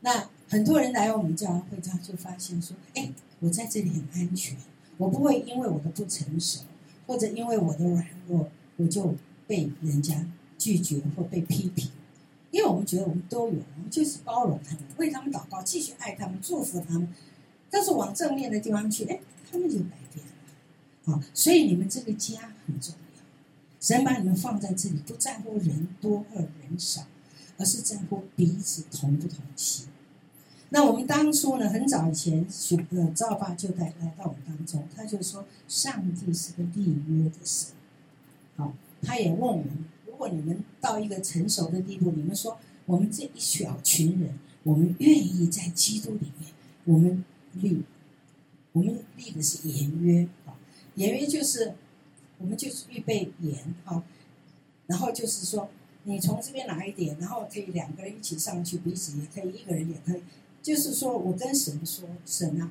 [0.00, 4.56] 那很多人来我们教会，他就发现说：“哎，我在这里很安全，
[4.96, 6.60] 我不会因为我的不成熟。”
[7.06, 9.16] 或者因为我的软弱，我就
[9.48, 10.24] 被人家
[10.56, 11.90] 拒绝或被批评，
[12.52, 17.12] 因为我们觉得我们都有，我们就是包容他们，为他们祷告，继续爱他们，祝福他们。
[17.68, 19.18] 但是往正面的地方去，哎，
[19.50, 21.12] 他们就改变了。
[21.12, 23.22] 啊，所以你们这个家很重要。
[23.80, 27.06] 神把你们放在这里，不在乎人多或人少，
[27.58, 29.86] 而是在乎彼此同不同气。
[30.72, 32.46] 那我们当初呢，很早以前，
[32.90, 37.72] 呃，赵爸就带来到我们当中，他就说，上帝是个立约的神，
[38.56, 39.66] 好，他也问我们，
[40.06, 42.56] 如果你们到一个成熟的地步，你们说，
[42.86, 46.52] 我们这一小群人，我们愿意在基督里面，
[46.84, 47.82] 我们立，
[48.70, 50.54] 我们立的是言约，啊，
[50.94, 51.74] 言约就是，
[52.38, 54.04] 我们就是预备言，哈，
[54.86, 55.68] 然后就是说，
[56.04, 60.22] 你从这边拿一点，然后可以两个人一起上去，彼此也可以，一个人也可以。
[60.62, 62.70] 就是说，我跟神说，神啊，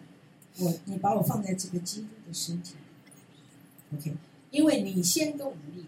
[0.59, 4.15] 我你把我放在这个基督的身体里，OK，
[4.51, 5.87] 因为你先跟我们立约，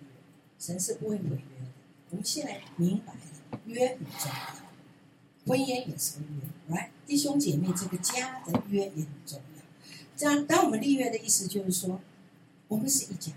[0.57, 1.71] 神是不会毁约的。
[2.09, 9.63] 我们现在明白了，约很重要，婚姻也是个约，来，弟兄姐妹，这个家的约也很重要。
[10.17, 12.01] 这样，当我们立约的意思就是说，
[12.67, 13.31] 我们是一家，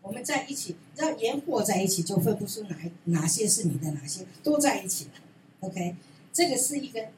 [0.00, 5.10] 我们在一起，只要盐和在一起，就分不出哪哪些是你的，哪些都在一起了
[5.60, 5.94] ，OK，
[6.32, 7.08] 这个是一个。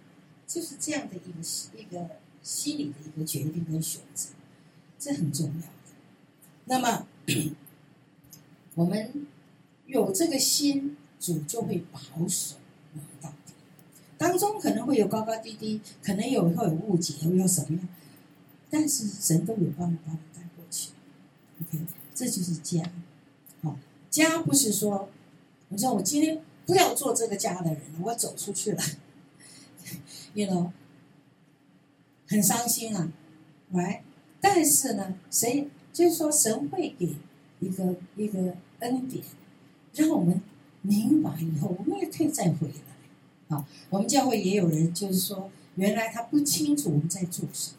[0.48, 4.30] 就是这样的一个一个心理的一个决定跟选择，
[4.98, 5.68] 这很重要的。
[6.64, 7.06] 那么，
[8.74, 9.26] 我们
[9.86, 12.56] 有这个心，主就会保守
[12.94, 13.52] 我们到底。
[14.16, 17.88] 当中可能会有高高低低，可能有会有误解，会有什么样，
[18.70, 20.92] 但是神都有办法把你带过去。
[21.60, 21.84] OK，
[22.14, 22.82] 这就是家。
[23.60, 23.76] 好，
[24.10, 25.10] 家不是说，
[25.68, 28.82] 你说我今天不要做这个家的人，我走出去了
[30.34, 30.70] ，you know，
[32.26, 33.12] 很伤心啊
[33.72, 34.00] ，right？
[34.40, 37.16] 但是呢，谁就是说神会给
[37.60, 39.24] 一个一个恩典，
[39.94, 40.40] 让我们
[40.82, 43.56] 明白以后，我们也可以再回来。
[43.56, 47.76] 啊，我们教会也有人就是说，原来他不清楚我们在做什么，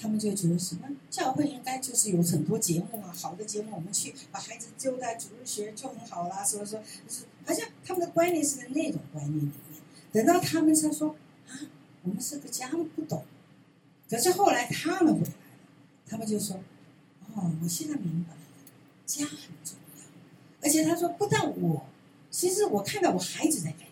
[0.00, 9.80] 他们就觉得什么教会应该就是有很多节目啊，好的节目我们去把孩子丢在主日学就很好啦，所以说就是好像他们的观念是在那种观念里面。
[10.10, 11.14] 等到他们才说
[11.48, 11.60] 啊，
[12.02, 13.24] 我们是个家，他们不懂。
[14.08, 15.34] 可是后来他们回来了，
[16.06, 16.56] 他们就说
[17.34, 18.40] ：“哦，我现在明白了，
[19.06, 20.04] 家很重要。
[20.62, 21.86] 而且他说，不但我，
[22.30, 23.88] 其实我看到我孩子在改变。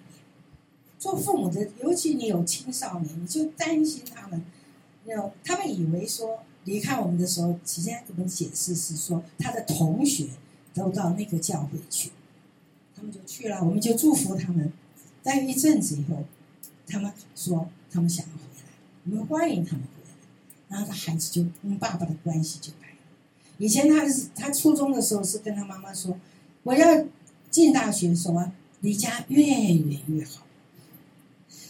[0.98, 4.44] 做父母的，尤其你有青少年，你就担心他们。
[5.04, 10.28] 有他们以为说离开我们的时候，直接给我们解释是说他的同学
[10.72, 12.12] 都到那个教会去，
[12.94, 14.72] 他们就去了，我们就祝福他们。
[15.24, 16.24] 待一阵子以后，
[16.92, 18.64] 他们说他们想要回来，
[19.04, 20.10] 我们欢迎他们回来。
[20.68, 22.96] 然后他孩子就跟爸爸的关系就改了。
[23.56, 26.18] 以前他是他初中的时候是跟他妈妈说，
[26.64, 27.06] 我要
[27.50, 30.46] 进大学，什么离家越远越好。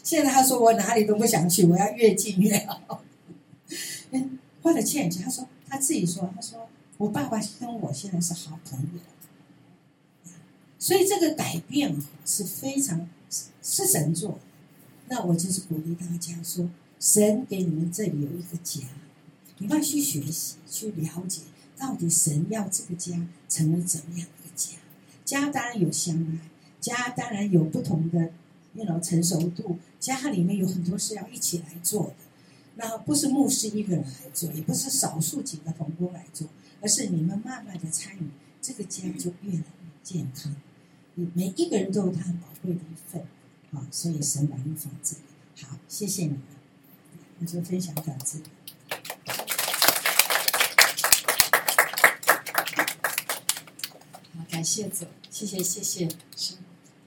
[0.03, 3.05] 现在他说我哪里都不想去，我要越近越好。
[4.11, 6.69] 嗯，花了钱他说他自己说，他说
[6.99, 9.01] 我爸爸跟我现在是好朋友。
[10.79, 11.97] 所以这个改变
[12.27, 13.09] 是非常
[13.63, 14.39] 是神做的。
[15.09, 18.83] 那我就是鼓励大家说，神给你们这里有一个家，
[19.59, 21.43] 你们要去学习、去了解，
[21.77, 24.77] 到底神要这个家成为怎么样一个家？
[25.25, 26.39] 家当然有相爱，
[26.81, 28.33] 家当然有不同的
[28.75, 32.15] 那种成熟度，家里面有很多事要一起来做的。
[32.77, 36.49] 那不是牧师一个人来做，也不是少数几个同工来做，
[36.81, 38.31] 而是你们慢慢的参与，
[38.63, 39.65] 这个家就越来越
[40.03, 40.55] 健康。
[41.15, 43.23] 你每一个人都有他很宝贵的一份，
[43.73, 45.23] 啊，所以神把你放这里。
[45.67, 46.43] 好，谢谢你们，
[47.41, 48.39] 我就分享到这。
[54.37, 56.07] 好，感谢主，谢谢谢谢
[56.37, 56.59] 新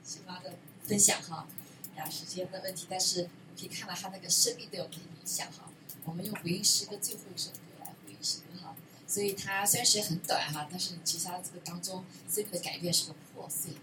[0.03, 0.55] 新妈的
[0.87, 1.47] 分享哈。
[1.95, 5.69] 呀，时间的问题，但是可以看到他那个生命都有影响哈。
[6.03, 8.75] 我们用回应诗歌最后一首歌来回应诗歌哈。
[9.07, 13.73] 所以它虽然时间很短哈，但是其实它这个当中生命的改变是个破碎。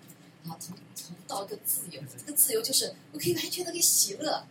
[0.48, 4.44] 啊，从从到一个自由，这个自由就是我可以完全的给喜乐，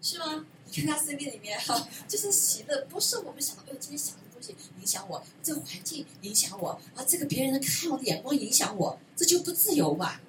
[0.00, 0.44] 是吗？
[0.64, 10.20] 你看他生命里面哈， 就是喜乐，不是我们想的，哎呦，今天想的东西影响我，这个环境影响我，啊，这个别人看我的眼光影响我，这就不自由嘛？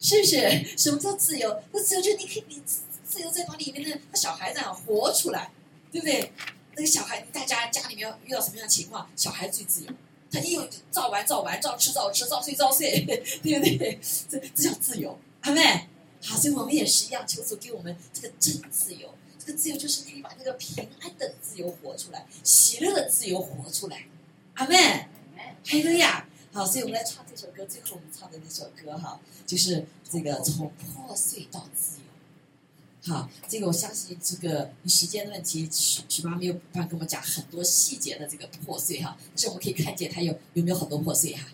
[0.00, 0.64] 是不是？
[0.76, 1.62] 什么叫自由？
[1.72, 2.62] 那自由就是你可以，你
[3.06, 5.52] 自由在把里面的那小孩子啊活出来，
[5.92, 6.32] 对不对？
[6.76, 9.92] 那个小孩，大家家里面遇到什么样的情况，小孩最自由。
[10.34, 13.04] 他一有照玩照玩，照吃照吃，照睡照睡，
[13.42, 14.00] 对不对？
[14.28, 15.88] 这这叫自由，阿妹。
[16.20, 19.14] 好，所以我们也是一样，求主给我们这个真自由。
[19.38, 24.06] 这个自由就是可以把那个平安的自由活出来，喜乐的自由活出来，
[24.54, 25.06] 阿妹。
[25.66, 27.64] 还有呀，好，所以我们来唱这首歌。
[27.66, 32.03] 最后我们唱的那首歌哈，就是这个从破碎到自由。
[33.06, 41.46] 好，这个我相信，这个时间的问题，许许妈没有办法跟我们讲很多细节的这个破碎哈，但是我们可以看见他有有没有很多破碎哈，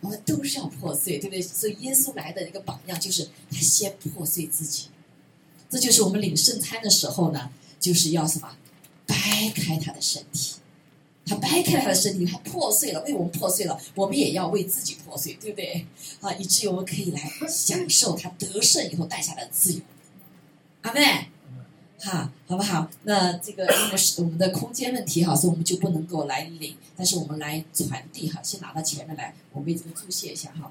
[0.00, 1.42] 我们都是要破碎，对不对？
[1.42, 4.84] 所以耶稣来的一个榜样就是他先破碎自己，
[5.68, 8.56] 这就是我们领圣餐的时候呢，就是要什么，
[9.04, 9.16] 掰
[9.52, 10.54] 开他的身体，
[11.26, 15.84] 他掰开他的身体，他破碎了，为我们破碎了，我们也要为自己破碎，对不对？
[16.20, 19.80] 啊，以至于我们可以来享受他得胜以后带下的自由。
[20.94, 21.28] 阿妹，
[22.04, 22.88] 好，好不好？
[23.02, 30.70] 那这个因为是我们的空间问题哈，所以我们就不能够来领，但是我们来传递哈，先拿到前面来，我为这个注谢一下哈。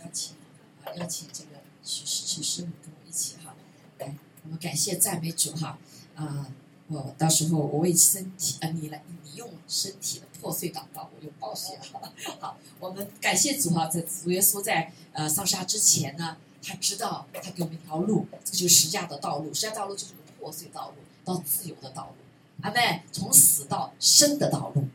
[0.00, 0.34] 邀请
[0.82, 3.54] 啊，邀请这个许许师母跟我一起哈，
[3.98, 4.14] 来，
[4.44, 5.78] 我们感谢赞美主哈
[6.14, 6.50] 啊，
[6.88, 12.00] 我到时候我为身体啊，你来，你用身体的破碎祷告，我用宝血哈。
[12.40, 16.38] 好，我们感谢主哈，在主耶稣在呃上沙之前呢。
[16.66, 19.54] 他知道，他给我们一条路，这就是实价的道路。
[19.54, 22.24] 实价道路就是个破碎道路，到自由的道路。
[22.62, 24.88] 阿妹，从死到生的道路。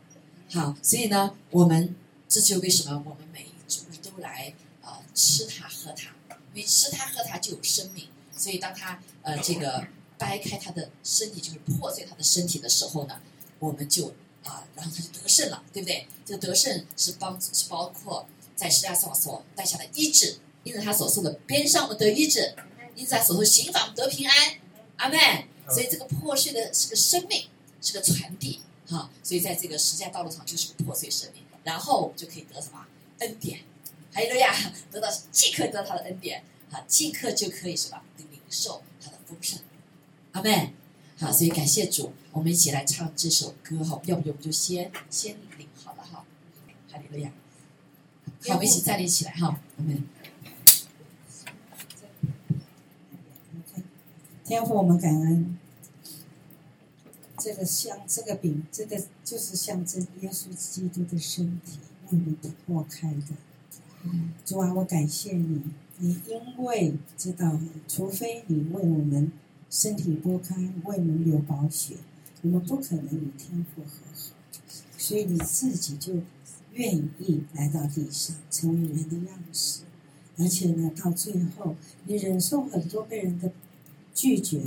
[0.52, 1.96] 好，所以呢，我们
[2.28, 6.10] 这就为什么我们每一组都来呃吃它喝它，
[6.54, 8.08] 因为吃它喝它就有生命。
[8.36, 13.22] 所以当他呃这个掰开他的身体，就是破碎他的身体的时候呢，
[13.60, 14.08] 我们就
[14.44, 16.08] 啊，然后他就得胜了，对不对？
[16.26, 20.40] 这个得胜是帮是包括在实价上所带下的医治。
[20.64, 22.56] 因着他所受的鞭伤，我们得医治；
[22.96, 24.56] 因着他所受刑罚，我们得平安。
[24.98, 25.20] 阿门。
[25.70, 27.48] 所以这个破碎的是个生命，
[27.82, 28.60] 是个传递。
[28.88, 32.86] 哈，所以在这个实践道路上就是个破碎生命，然后我们就可以得什么
[33.20, 33.62] 恩典？
[34.12, 34.54] 还有呀，
[34.92, 39.60] 得到即刻得到他的恩典，啊，即刻就可以什么领受他的丰盛。
[40.34, 40.74] 阿门。
[41.18, 44.02] 好，所以感谢主，我们一起来唱这首歌哈。
[44.06, 46.26] 要不我们就先先领好了哈。
[46.92, 47.32] 哈利路亚。
[48.48, 49.58] 好，我们一起站立起来哈。
[49.78, 50.04] 阿门。
[54.52, 55.58] 天父，我们感恩。
[57.38, 61.80] 这个像这个饼，这个就是象征耶稣基督的身体
[62.10, 62.36] 为你
[62.66, 63.28] 破开的。
[64.44, 65.62] 主啊，我感谢你，
[66.00, 69.32] 你因为知道，除非你为我们
[69.70, 71.96] 身体剥开，为我们流宝血，
[72.42, 74.34] 我们不可能与天父和好。
[74.98, 76.16] 所以你自己就
[76.74, 79.84] 愿意来到地上，成为人的样式，
[80.38, 83.50] 而且呢，到最后你忍受很多被人的
[84.14, 84.62] 拒绝、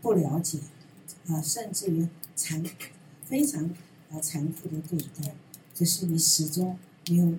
[0.00, 0.58] 不了解。
[1.28, 2.64] 啊，甚至于残
[3.24, 3.70] 非常
[4.10, 5.32] 啊残酷的对待，
[5.78, 6.76] 可是你始终
[7.08, 7.34] 没有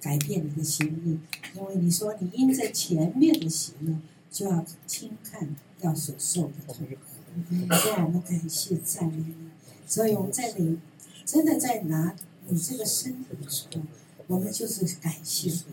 [0.00, 1.18] 改变你的心意，
[1.54, 7.74] 因为你说你因着前面的行呢，就要轻看要所受的痛苦。
[7.76, 9.50] 所以我们感谢赞美你，
[9.86, 10.78] 所以我们在你
[11.26, 12.16] 真的在拿
[12.48, 13.82] 你这个身体的时候，
[14.26, 15.64] 我们就是感谢你，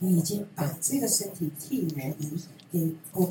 [0.00, 2.14] 你已经把这个身体替我们
[2.70, 3.28] 给破，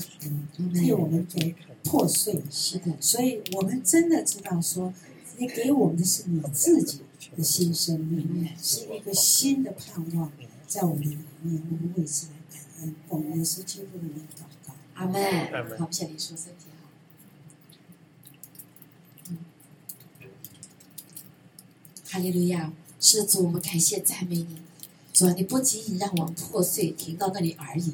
[0.74, 1.56] 替我们给。
[1.86, 4.94] 破碎是的，所以我们真的知道说，
[5.38, 7.02] 你给我们的是你自己
[7.36, 10.32] 的新生命，是一个新的盼望
[10.66, 11.62] 在我们里面。
[11.70, 14.74] 我们为此来感恩，我们也是基督的名祷告。
[14.94, 15.78] 阿门。
[15.78, 16.88] 好，谢谢你说身体好。
[19.30, 19.38] 嗯，
[22.06, 24.63] 哈利路亚，是主，我们感谢赞美你。
[25.14, 27.94] 主啊，你不仅仅让我们破碎停到那里而已。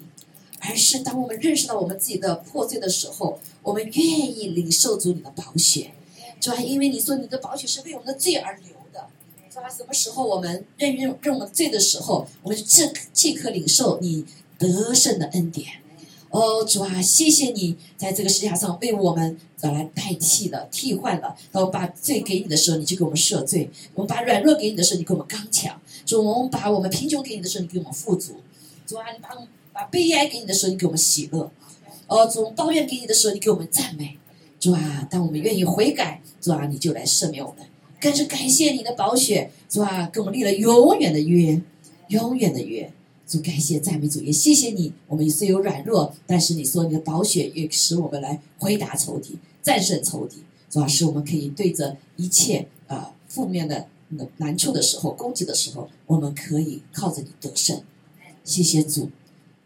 [0.62, 5.94] 而是当我们认识到我们自己的破碎的时候，我们愿意领受主你的宝血，
[6.42, 9.08] 主啊，因为你说你的宝血是为我们的罪而流的，
[9.50, 14.26] 主啊，什么时候我们认认认我们罪的时候，我们就即即刻领受你
[14.58, 15.68] 得胜的恩典。
[16.30, 21.36] 哦，主啊，谢谢你在这个世界上为我们找来代替了、替换了。
[21.54, 25.82] 当我们把罪给你的时候，你就给我们赦罪；我们把软弱给你的时候，你给我们刚强。
[26.10, 28.38] 主，把我们贫穷给你的时候，你给我们富足。
[28.88, 29.48] 主啊，你把我们。
[29.72, 31.48] 把悲哀给你的时候，你给我们喜乐；
[32.08, 34.18] 哦，主抱怨给你的时候，你给我们赞美。
[34.60, 37.66] 主啊，当我们愿意悔改，主啊，你就来赦免我们。
[38.02, 41.62] 更是感谢你的宝血，主啊，跟我们立了永远的约，
[42.08, 42.92] 永远的约。
[43.28, 44.92] 主，感谢赞美主，也谢谢你。
[45.08, 50.44] 我们虽有软弱，但是你说你的宝血也使我们来回答仇敌，战胜仇敌。
[50.70, 53.88] 主啊，使我们可以对着一切啊负面的
[54.38, 57.84] 难处的时候、攻击的时候，我们可以靠着你得胜。
[58.44, 59.12] 谢谢主。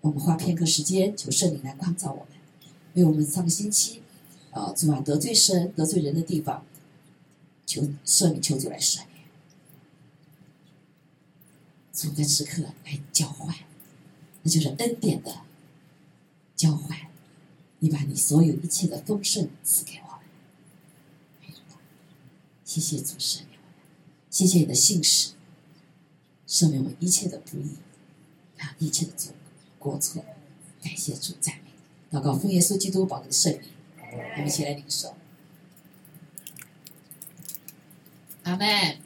[0.02, 2.28] 我们花片刻时间，求圣灵来光照我们，
[2.96, 4.02] 为我们上个星期
[4.52, 6.66] 啊，昨晚得罪神、得罪人的地方，
[7.66, 9.08] 求圣灵，求主来赦免。
[11.94, 13.56] 主在此刻来交换，
[14.42, 15.42] 那就是恩典的
[16.56, 16.98] 交换。
[17.80, 20.20] 你把你所有一切的丰盛赐给我们，
[22.66, 23.53] 谢谢主赦免我们，
[24.34, 25.34] 谢谢你的信使
[26.48, 27.78] 赦免我一切的不义，
[28.58, 29.32] 啊，一切的罪。
[29.78, 30.26] 过错，
[30.84, 33.62] 感谢主赞美，祷告奉耶稣基督宝贵的圣名，
[34.12, 35.14] 我们一起来领受。
[38.42, 38.98] 阿门。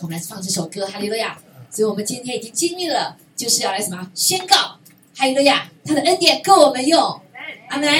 [0.00, 1.42] 我们来放这首歌，哈利路亚。
[1.68, 4.78] 所以我们今天已经经历了，就是要来什么宣告，
[5.16, 7.20] 哈利路亚，他的恩典够我们用。
[7.68, 7.90] 阿门。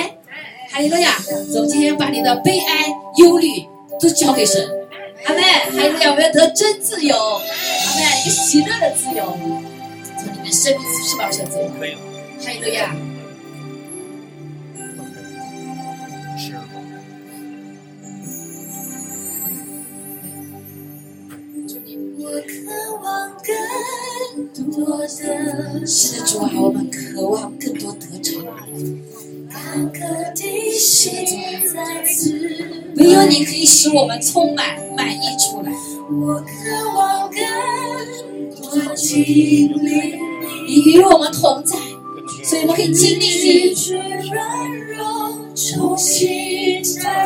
[0.70, 1.12] 哈利路亚。
[1.54, 3.66] 我们今天把你的悲哀、忧虑
[4.00, 4.81] 都交给神。
[5.32, 5.42] 阿门。
[5.42, 7.16] 哈利路亚，我们要得真自由。
[7.16, 7.40] 阿
[7.96, 8.00] 妹。
[8.24, 9.24] 一个喜乐的自由。
[10.18, 11.30] 从你们生命是吧？
[11.30, 11.98] 选择可以了。
[12.44, 12.94] 还有个呀。
[25.04, 28.40] 是的，主啊，我们渴望更多得着。
[30.78, 31.24] 是的，
[31.66, 31.82] 主啊，
[32.96, 35.72] 唯有你可以使我们充满满意出来。
[36.10, 36.50] 我渴
[36.96, 37.40] 望更
[38.54, 40.18] 多经历。
[40.66, 41.76] 你与我们同在，
[42.44, 43.74] 所以我们可以经历你。
[45.54, 45.60] 弟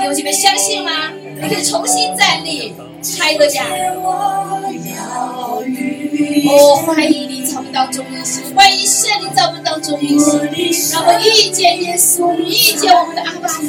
[0.04, 1.12] 兄姐妹相信吗？
[1.40, 2.72] 你可以重新站立，
[3.18, 3.64] 开个家。
[6.48, 10.40] 哦，欢迎你在我们当中运行，欢迎圣灵在我们当中运行，
[10.92, 13.62] 让我遇见耶稣，遇见我们的阿爸父。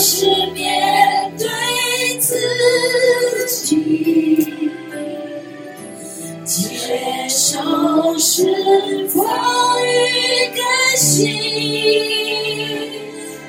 [0.00, 1.48] 是面对
[2.20, 2.38] 自
[3.48, 4.46] 己，
[6.44, 9.26] 接受释放
[9.84, 9.88] 与
[10.54, 10.62] 更
[10.96, 11.34] 新，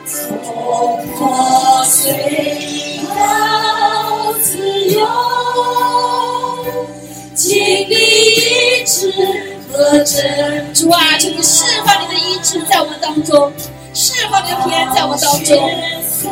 [0.07, 4.57] 从破碎到自
[4.89, 4.97] 由，
[7.35, 7.47] 经
[7.87, 7.93] 历
[8.37, 9.13] 一直。
[10.73, 13.53] 主啊，求你释放你的意志在我们当中，
[13.93, 15.71] 释放你的平安在我们当中。
[16.21, 16.29] 所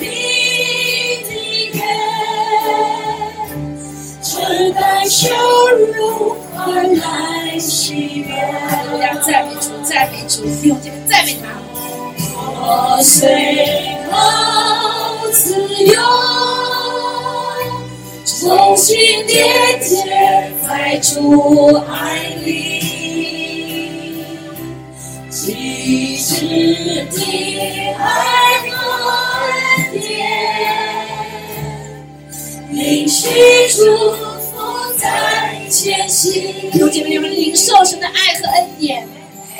[0.00, 0.06] 立
[1.24, 1.30] 的
[1.74, 1.78] 约，
[4.22, 5.28] 承担羞
[5.94, 6.58] 辱而
[6.94, 8.32] 来喜悦。
[8.90, 11.44] 我要赞美主，赞美主，弟兄姐妹赞美他。
[12.40, 13.18] 破碎
[14.10, 14.16] 后
[15.30, 15.94] 自由，
[18.24, 22.80] 重新连接在主爱里，
[33.22, 36.32] 领取祝福在前行。
[36.72, 39.06] 弟兄姐妹，你们领受神的爱和恩典，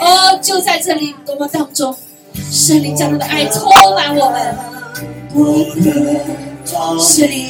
[0.00, 1.96] 哦，就在这里多么当中，
[2.50, 4.56] 圣灵将他的爱充满我们，
[5.32, 7.46] 不可圣灵，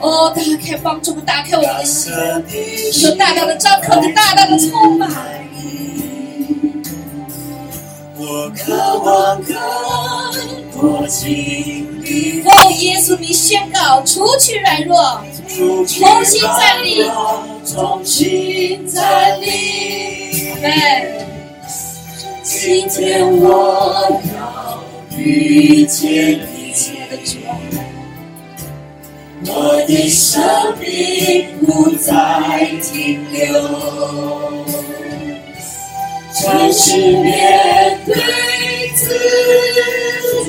[0.00, 2.12] 哦，打开帮助我们打开我们的心，
[3.02, 5.10] 有大大的张口，就大大的充满。
[8.56, 9.54] 渴望更
[10.72, 15.20] 多经历，哦，耶稣，你宣告，除去软弱，
[15.56, 15.84] 重
[16.24, 17.04] 新站立
[17.64, 20.54] 重新站立。
[20.60, 21.24] 对，
[22.42, 24.82] 今天我要
[25.16, 27.50] 遇见你，亲爱的主啊，
[29.46, 30.42] 我的生
[30.80, 32.12] 命不再
[32.82, 33.46] 停留，
[36.40, 38.14] 诚实面对
[38.94, 39.08] 自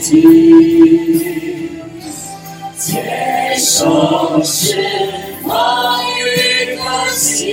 [0.04, 0.22] 己，
[2.78, 4.78] 接受释
[5.48, 7.48] 放与更新，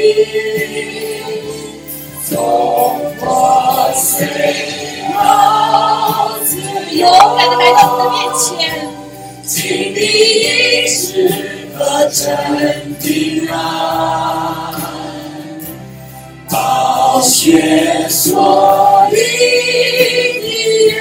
[2.28, 2.36] 从
[3.18, 4.28] 破碎
[5.14, 5.16] 到
[6.44, 6.60] 自
[6.94, 7.06] 由。
[7.08, 8.46] 勇敢的来到你的面前，
[9.46, 9.56] 经
[9.94, 10.00] 历
[10.42, 10.44] 医
[10.86, 11.00] 治
[11.74, 12.14] 和镇
[13.00, 14.85] 定啊，
[16.48, 19.16] 宝血所立
[20.40, 20.48] 的
[20.88, 20.94] 约，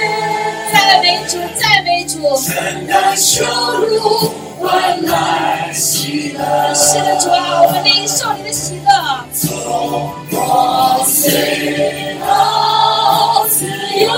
[0.72, 2.14] 赞美主，赞美主。
[2.42, 3.44] 承担羞
[3.88, 6.74] 辱，换来喜乐。
[6.74, 8.90] 是的，主啊，我们领受你的喜乐。
[9.32, 13.66] 从破碎到自
[14.00, 14.08] 由，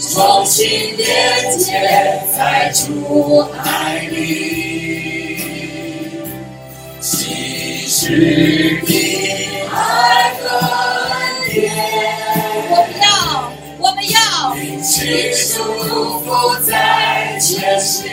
[0.00, 4.63] 重新连接在主爱里，
[8.04, 10.42] 其实的爱和
[11.08, 11.72] 恩典，
[12.68, 13.08] 我们要，
[13.78, 14.54] 我们要。
[14.82, 15.64] 其束
[16.22, 18.04] 缚在前行。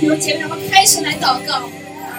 [0.00, 1.62] 弟兄姐妹，我们开始来祷告，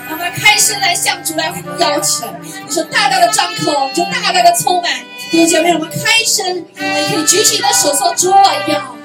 [0.09, 2.25] 我们开始来向主来邀请。
[2.65, 4.89] 你说大大的张口，就大大的充满。
[5.33, 8.37] 有姐妹，我们开声，我们可以举起你的手说：主，我
[8.71, 8.95] 要，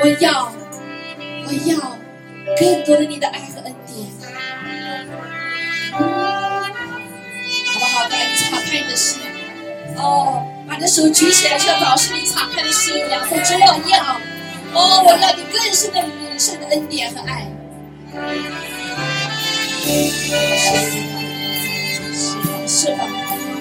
[0.00, 0.52] 我要，
[1.48, 1.98] 我要
[2.56, 3.40] 更多的你的爱
[8.76, 9.18] 开你的心，
[9.96, 14.20] 哦，把你的手举起来，像老师你敞开的心一样，说：主，我要，
[14.74, 17.46] 哦，我要你更深的领受的恩典和爱。
[22.66, 23.08] 释放，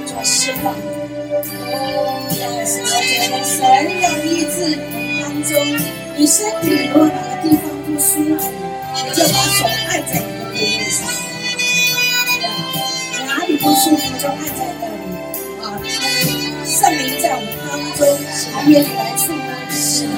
[0.06, 0.76] 主释放。
[2.66, 3.64] 神
[4.02, 4.78] 要医治
[5.22, 5.54] 当中，
[6.18, 8.52] 你身体如果哪个地方不舒服，
[8.94, 11.08] 我就把手按在你的部位上，
[13.26, 14.85] 哪里不舒服就按在。
[16.76, 18.06] 圣灵在我们当中，
[18.68, 20.10] 愿意来触摸你心。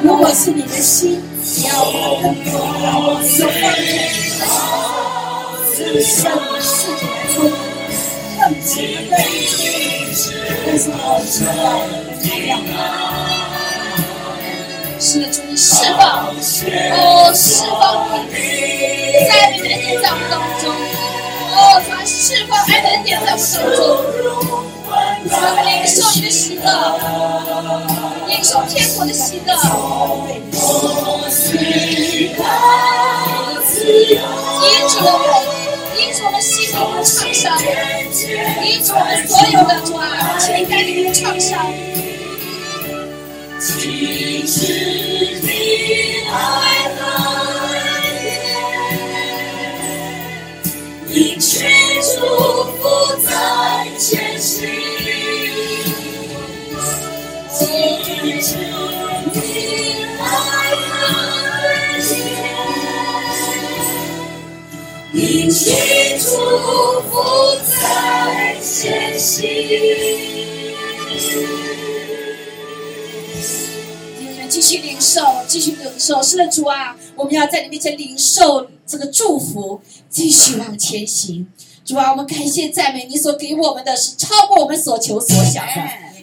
[0.00, 1.72] 如果是你的心，你要
[2.22, 3.60] 更多的有放开，
[6.00, 7.50] 向你世界来触摸，
[8.38, 8.70] 更值
[9.10, 9.12] 得
[10.64, 11.58] 但是我知道
[12.22, 12.62] 力量
[15.00, 17.82] 是的，主你释放，哦，释放
[18.28, 18.32] 你，
[19.26, 20.70] 在你的恩典在我们当中，
[21.56, 24.67] 哦，他释放爱的恩典在我当中，
[25.24, 26.66] 我们领受你的喜乐，
[28.28, 29.52] 领受天国的喜乐，
[34.62, 35.26] 医治我们，
[35.96, 37.58] 医治我们心灵的创伤，
[38.62, 41.66] 医治我们所有的主啊情感里的创伤。
[43.58, 44.56] 极致
[45.42, 45.48] 的
[46.30, 46.32] 爱
[46.96, 47.00] 和
[47.66, 47.74] 恩
[48.22, 48.24] 典，
[51.08, 51.66] 领取
[52.02, 52.16] 祝
[52.78, 52.80] 福
[53.26, 53.28] 在
[53.98, 54.06] 前
[54.40, 54.56] 行。
[58.20, 59.40] 极致的
[60.18, 60.98] 爱和
[61.62, 62.16] 恩典，
[65.12, 65.70] 领取
[66.18, 66.26] 祝
[67.08, 67.12] 福
[67.80, 69.48] 在前行。
[74.48, 76.20] 继续领受，继续领受。
[76.22, 81.46] 是的，主啊，我们要在你面前领受这个祝福，继续往前行。
[81.84, 85.72] 主啊，我们感谢赞美你所给我们的是超过我们所求所想的。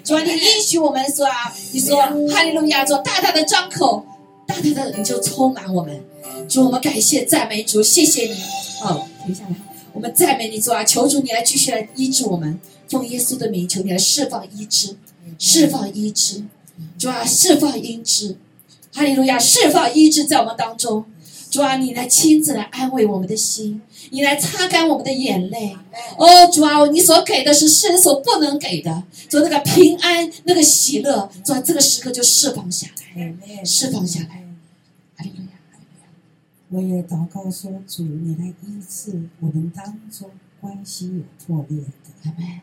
[0.06, 1.97] 主啊，你应许我们说啊，你说
[2.30, 4.06] 哈利路亚，做大大的张口，
[4.45, 5.99] 大大的你就充满我们。
[6.47, 8.34] 主，我们感谢赞美主，谢谢你。
[8.84, 9.56] 哦，停下来，
[9.93, 14.95] 我们赞美你，主啊，求主你来继续来医治我们，奉耶稣的名，求你来释放医治，
[15.39, 16.43] 释放医治。
[16.99, 18.38] 主啊，释放医治，
[18.93, 21.03] 哈利路亚，释放医治在我们当中。
[21.56, 25.74] 主啊，你来亲自来安慰我们的心，你来擦干我们的眼泪。
[26.18, 34.43] 哦，主啊，你所给的是世人所不能给的，主那个平安，那个喜乐，主啊，这个时刻就释放下来，释放下来。
[35.16, 36.08] 哈利路亚，哈利路亚。
[36.72, 40.30] 我也祷告说，主，你来医治我们当中
[40.60, 41.86] 关系有破裂的，
[42.26, 42.60] 阿门。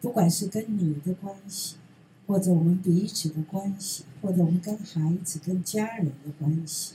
[0.00, 1.74] 不管是跟你的关系，
[2.28, 6.92] 或者我们彼此的关系，或者我们跟孩子、跟家人的关系。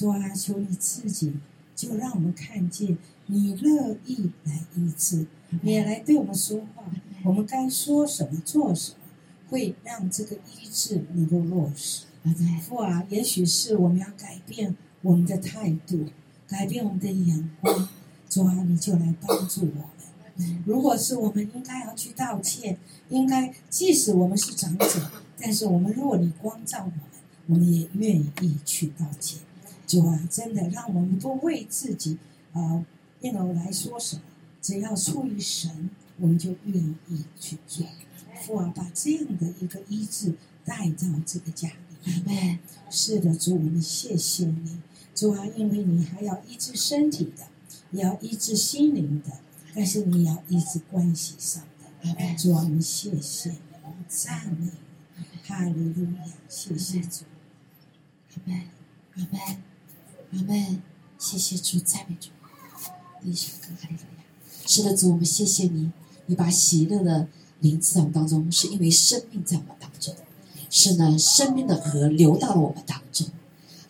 [0.00, 1.34] 主啊，求你自己
[1.76, 2.96] 就让我们看见
[3.26, 5.26] 你乐意来医治，
[5.60, 6.84] 你来对我们说话，
[7.22, 8.96] 我们该说什么、做什么，
[9.50, 12.06] 会让这个医治能够落实。
[12.66, 16.06] 父啊，也许是我们要改变我们的态度，
[16.48, 17.86] 改变我们的眼光。
[18.26, 20.62] 主啊，你就来帮助我们。
[20.64, 22.78] 如果是我们应该要去道歉，
[23.10, 27.00] 应该即使我们是长者，但是我们若你光照我们，
[27.48, 29.40] 我们也愿意去道歉。
[29.90, 32.16] 主啊，真的让我们不为自己
[32.52, 32.86] 啊，
[33.22, 34.22] 应该来说什么，
[34.62, 36.76] 只要出于神，我们就愿
[37.08, 37.84] 意去做。
[38.40, 40.34] 父啊，把这样的一个医治
[40.64, 42.12] 带到这个家里。
[42.12, 42.60] 阿门。
[42.88, 44.78] 是的，主，我们谢谢你，
[45.12, 47.48] 主啊，因为你还要医治身体的，
[47.90, 49.40] 也要医治心灵的，
[49.74, 52.08] 但是你要医治关系上的。
[52.08, 52.36] 阿门。
[52.36, 53.58] 主啊，我们谢谢你，
[54.06, 54.70] 赞美
[55.16, 57.24] 你，哈利路亚，谢谢主。
[58.36, 59.69] 阿门。
[60.32, 60.82] 阿门。
[61.18, 62.28] 谢谢主，赞美主。
[63.22, 64.24] 第一首歌，哈利路亚。
[64.66, 65.90] 是的，主，我们谢谢你，
[66.26, 67.26] 你把喜乐的
[67.60, 70.14] 灵赐在我们当中，是因为生命在我们当中，
[70.70, 73.26] 是呢，生命的河流到了我们当中。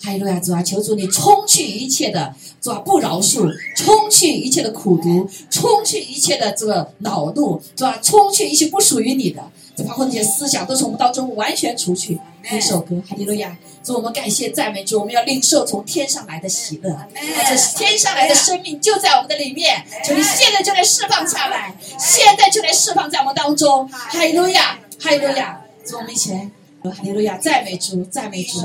[0.01, 9.43] 哈利路亚，主啊，求主你冲去一切的主啊不饶恕，冲去一切的苦毒，冲去一切的这个恼怒，主啊，冲去一切不属于你的，
[9.75, 12.19] 这包括那些思想，都从我们当中完全除去。
[12.43, 13.57] 第一首歌，哈利路亚。
[13.83, 19.83] 主，我们感谢赞美主，我们要领受从天上来的喜乐，这天上来的生命就在我们的里面。
[20.05, 23.89] 求你现在就来释放下来，现在就来释放在我们当中。
[23.89, 25.63] 哈利路亚，哈利路亚。
[25.87, 26.51] 主，我们一起来，
[26.83, 28.61] 哈利路亚，赞美主，赞美主，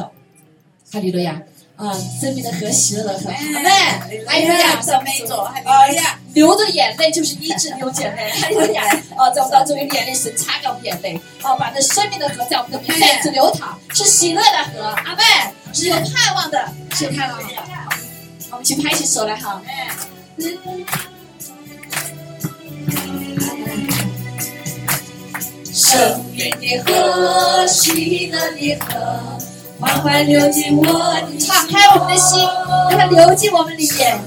[0.91, 1.41] 哈利路亚。
[1.77, 3.71] 啊，生命的和喜乐的河，阿门。
[4.25, 5.53] 哈利路亚，赞美主，哈
[5.87, 6.17] 利路亚。
[6.33, 8.83] 流着眼泪就是医治流眼泪，哈利路亚。
[9.17, 11.19] 啊，在我们当中有眼泪，神擦掉我们眼泪。
[11.43, 15.23] 哦，把那生命的河在我们的里面再次流淌，是喜乐的河，阿妹。
[15.73, 17.47] 是有盼望的，是有盼望的。
[18.51, 19.61] 我们去拍起手来哈。
[25.73, 29.37] 生命的河，喜乐的河。
[29.79, 32.39] 缓缓流进我的，敞开我们的心，
[32.89, 34.17] 让它流进我们里面。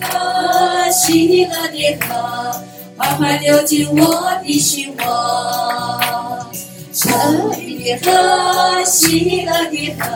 [0.00, 2.60] 河，喜乐的河，
[2.96, 6.46] 缓缓流进我的心窝。
[6.92, 7.12] 生
[7.50, 10.08] 命的河，喜乐的河，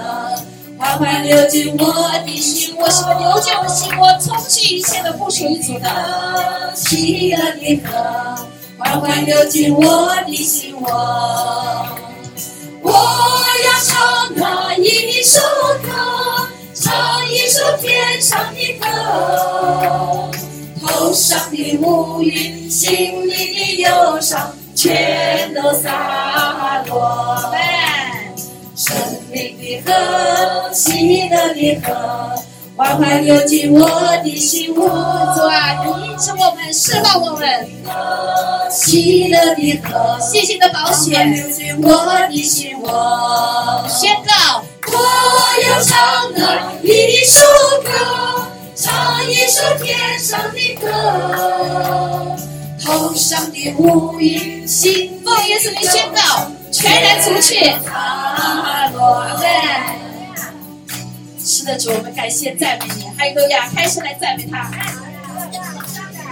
[0.79, 2.89] 缓缓流进我的心窝。
[2.89, 6.73] 什么流进我的心窝，冲去一切的不属于主的。
[6.75, 8.47] 喜乐的河，
[8.79, 11.87] 缓缓流进我的心窝。
[12.83, 15.41] 我要唱那一首
[15.83, 15.89] 歌，
[16.75, 20.31] 唱一首天上的歌。
[20.81, 27.53] 头上的乌云，心里的忧伤，全都洒落。
[28.75, 28.97] 生
[29.31, 32.43] 命的河，喜乐的河。
[32.75, 33.87] 缓缓流进我
[34.25, 34.89] 的心窝，
[35.37, 37.69] 主啊，医治我们，释放我们。
[38.71, 43.87] 喜乐的河，细心的保险流进我的心窝。
[43.89, 44.97] 宣告，我
[45.69, 47.45] 要唱的一首
[47.85, 47.91] 歌，
[48.75, 50.89] 唱一首天上的歌。
[52.83, 57.59] 头上的乌云，心奉耶稣名宣告，全然除去。
[57.93, 58.89] 阿
[59.39, 60.12] 门。
[61.45, 64.59] 是的，主，我们感谢赞美你，哈利路亚，开始来赞美他。
[64.59, 64.79] 阿门。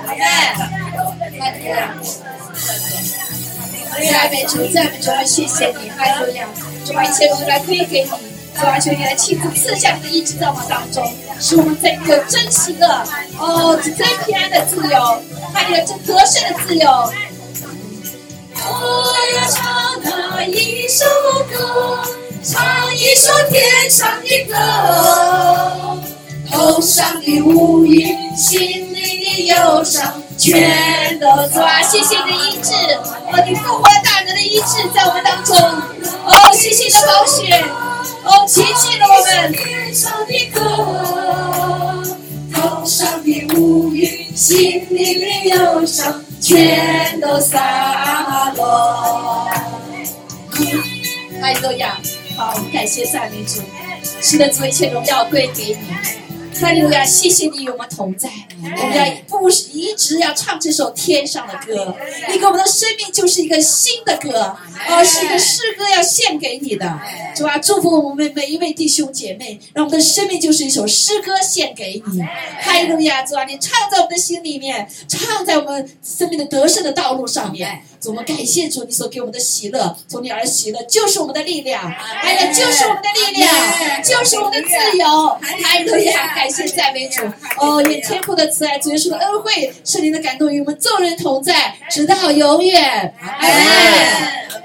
[0.06, 1.94] 哈利路亚。
[4.08, 6.46] 赞美主，赞美主，我们谢谢你，哈利路亚。
[6.86, 8.08] 主把一切荣耀归给你，
[8.54, 11.04] 主啊，求你来亲自赐下你的意志在我们当中，
[11.40, 12.86] 使我们在有真喜乐，
[13.38, 15.22] 哦，真平安的自由，
[15.52, 16.88] 哈利路亚，真得胜的自由。
[18.62, 21.04] 我要唱那一首
[21.50, 22.19] 歌。
[22.42, 24.56] 唱一首天上的歌，
[26.50, 28.60] 头上的乌云，心
[28.94, 32.72] 里的忧伤，全都主啊，谢谢你的医治，
[33.30, 35.54] 哦，你复活大能的医治在我们当中，
[36.24, 37.62] 哦，谢谢你的宝血，
[38.24, 39.52] 哦，奇迹了我们。
[39.52, 40.60] 天上的歌，
[42.54, 49.46] 头上的乌云，心里的忧伤，全都洒落。
[51.42, 51.98] 哈利路亚！
[52.40, 53.60] 好，感谢赞美主，
[54.22, 56.29] 是的，主一切荣耀归给你。
[56.60, 57.02] 哈利路亚！
[57.02, 58.28] 谢谢你与我们同在，
[58.62, 61.96] 我们要不一直要唱这首天上的歌。
[62.30, 64.54] 你给我们的生命就是一个新的歌，
[64.88, 67.00] 哦，是一个诗歌要献给你的，
[67.34, 72.22] 是吧，祝福我们每一位弟兄姐妹，让我们的生命就是一首诗歌献给你。
[72.60, 73.22] 哈利路亚！
[73.22, 77.82] 主啊，你唱在我们的心里面，唱在我们生命的得胜的道路上面。
[78.00, 81.82] 主，我们感谢主，你所给我们的喜乐，从你而喜乐就是我们的力量，
[82.22, 85.06] 哎呀就是我们的力量，就是我们的自由。
[85.06, 86.34] 哈利路亚！
[86.34, 87.22] 感谢赞美主。
[87.58, 93.14] 哦，愿天父的慈爱、主耶稣的恩惠、圣灵的感动与我们众人同在，直到永远。
[93.20, 93.54] 阿门。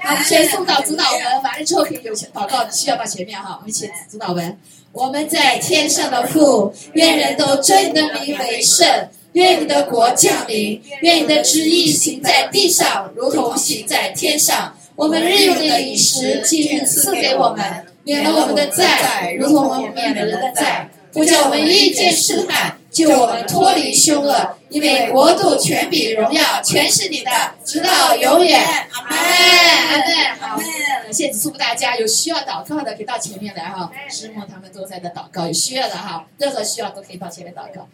[0.02, 3.56] 好，我们先送到主导文，完了之后可以有祷告需要到前面哈。
[3.58, 4.58] 我们一起主导文。
[4.92, 9.08] 我们在天上的父，愿人都尊你的名为圣。
[9.32, 14.74] 愿你的国降临，愿你的旨意行在地上，如同行在天上。
[14.94, 24.54] 我们日用的饮食，今日赐给我们，免了我们的债，如同我们免了人的债，不叫我们遇见试探，救我们脱离凶恶。
[24.68, 27.30] 因为国度、权柄、荣耀，全是你的，
[27.64, 28.60] 直到永远。
[28.92, 29.18] 阿门，
[29.88, 30.06] 阿门。
[30.38, 30.60] 好，
[31.10, 33.90] 现在祝福大家，有需要祷告的可以到前面来哈。
[34.10, 37.88] 师母他们都在那祷告，有需要的哈，任何需要都可以到前面祷告。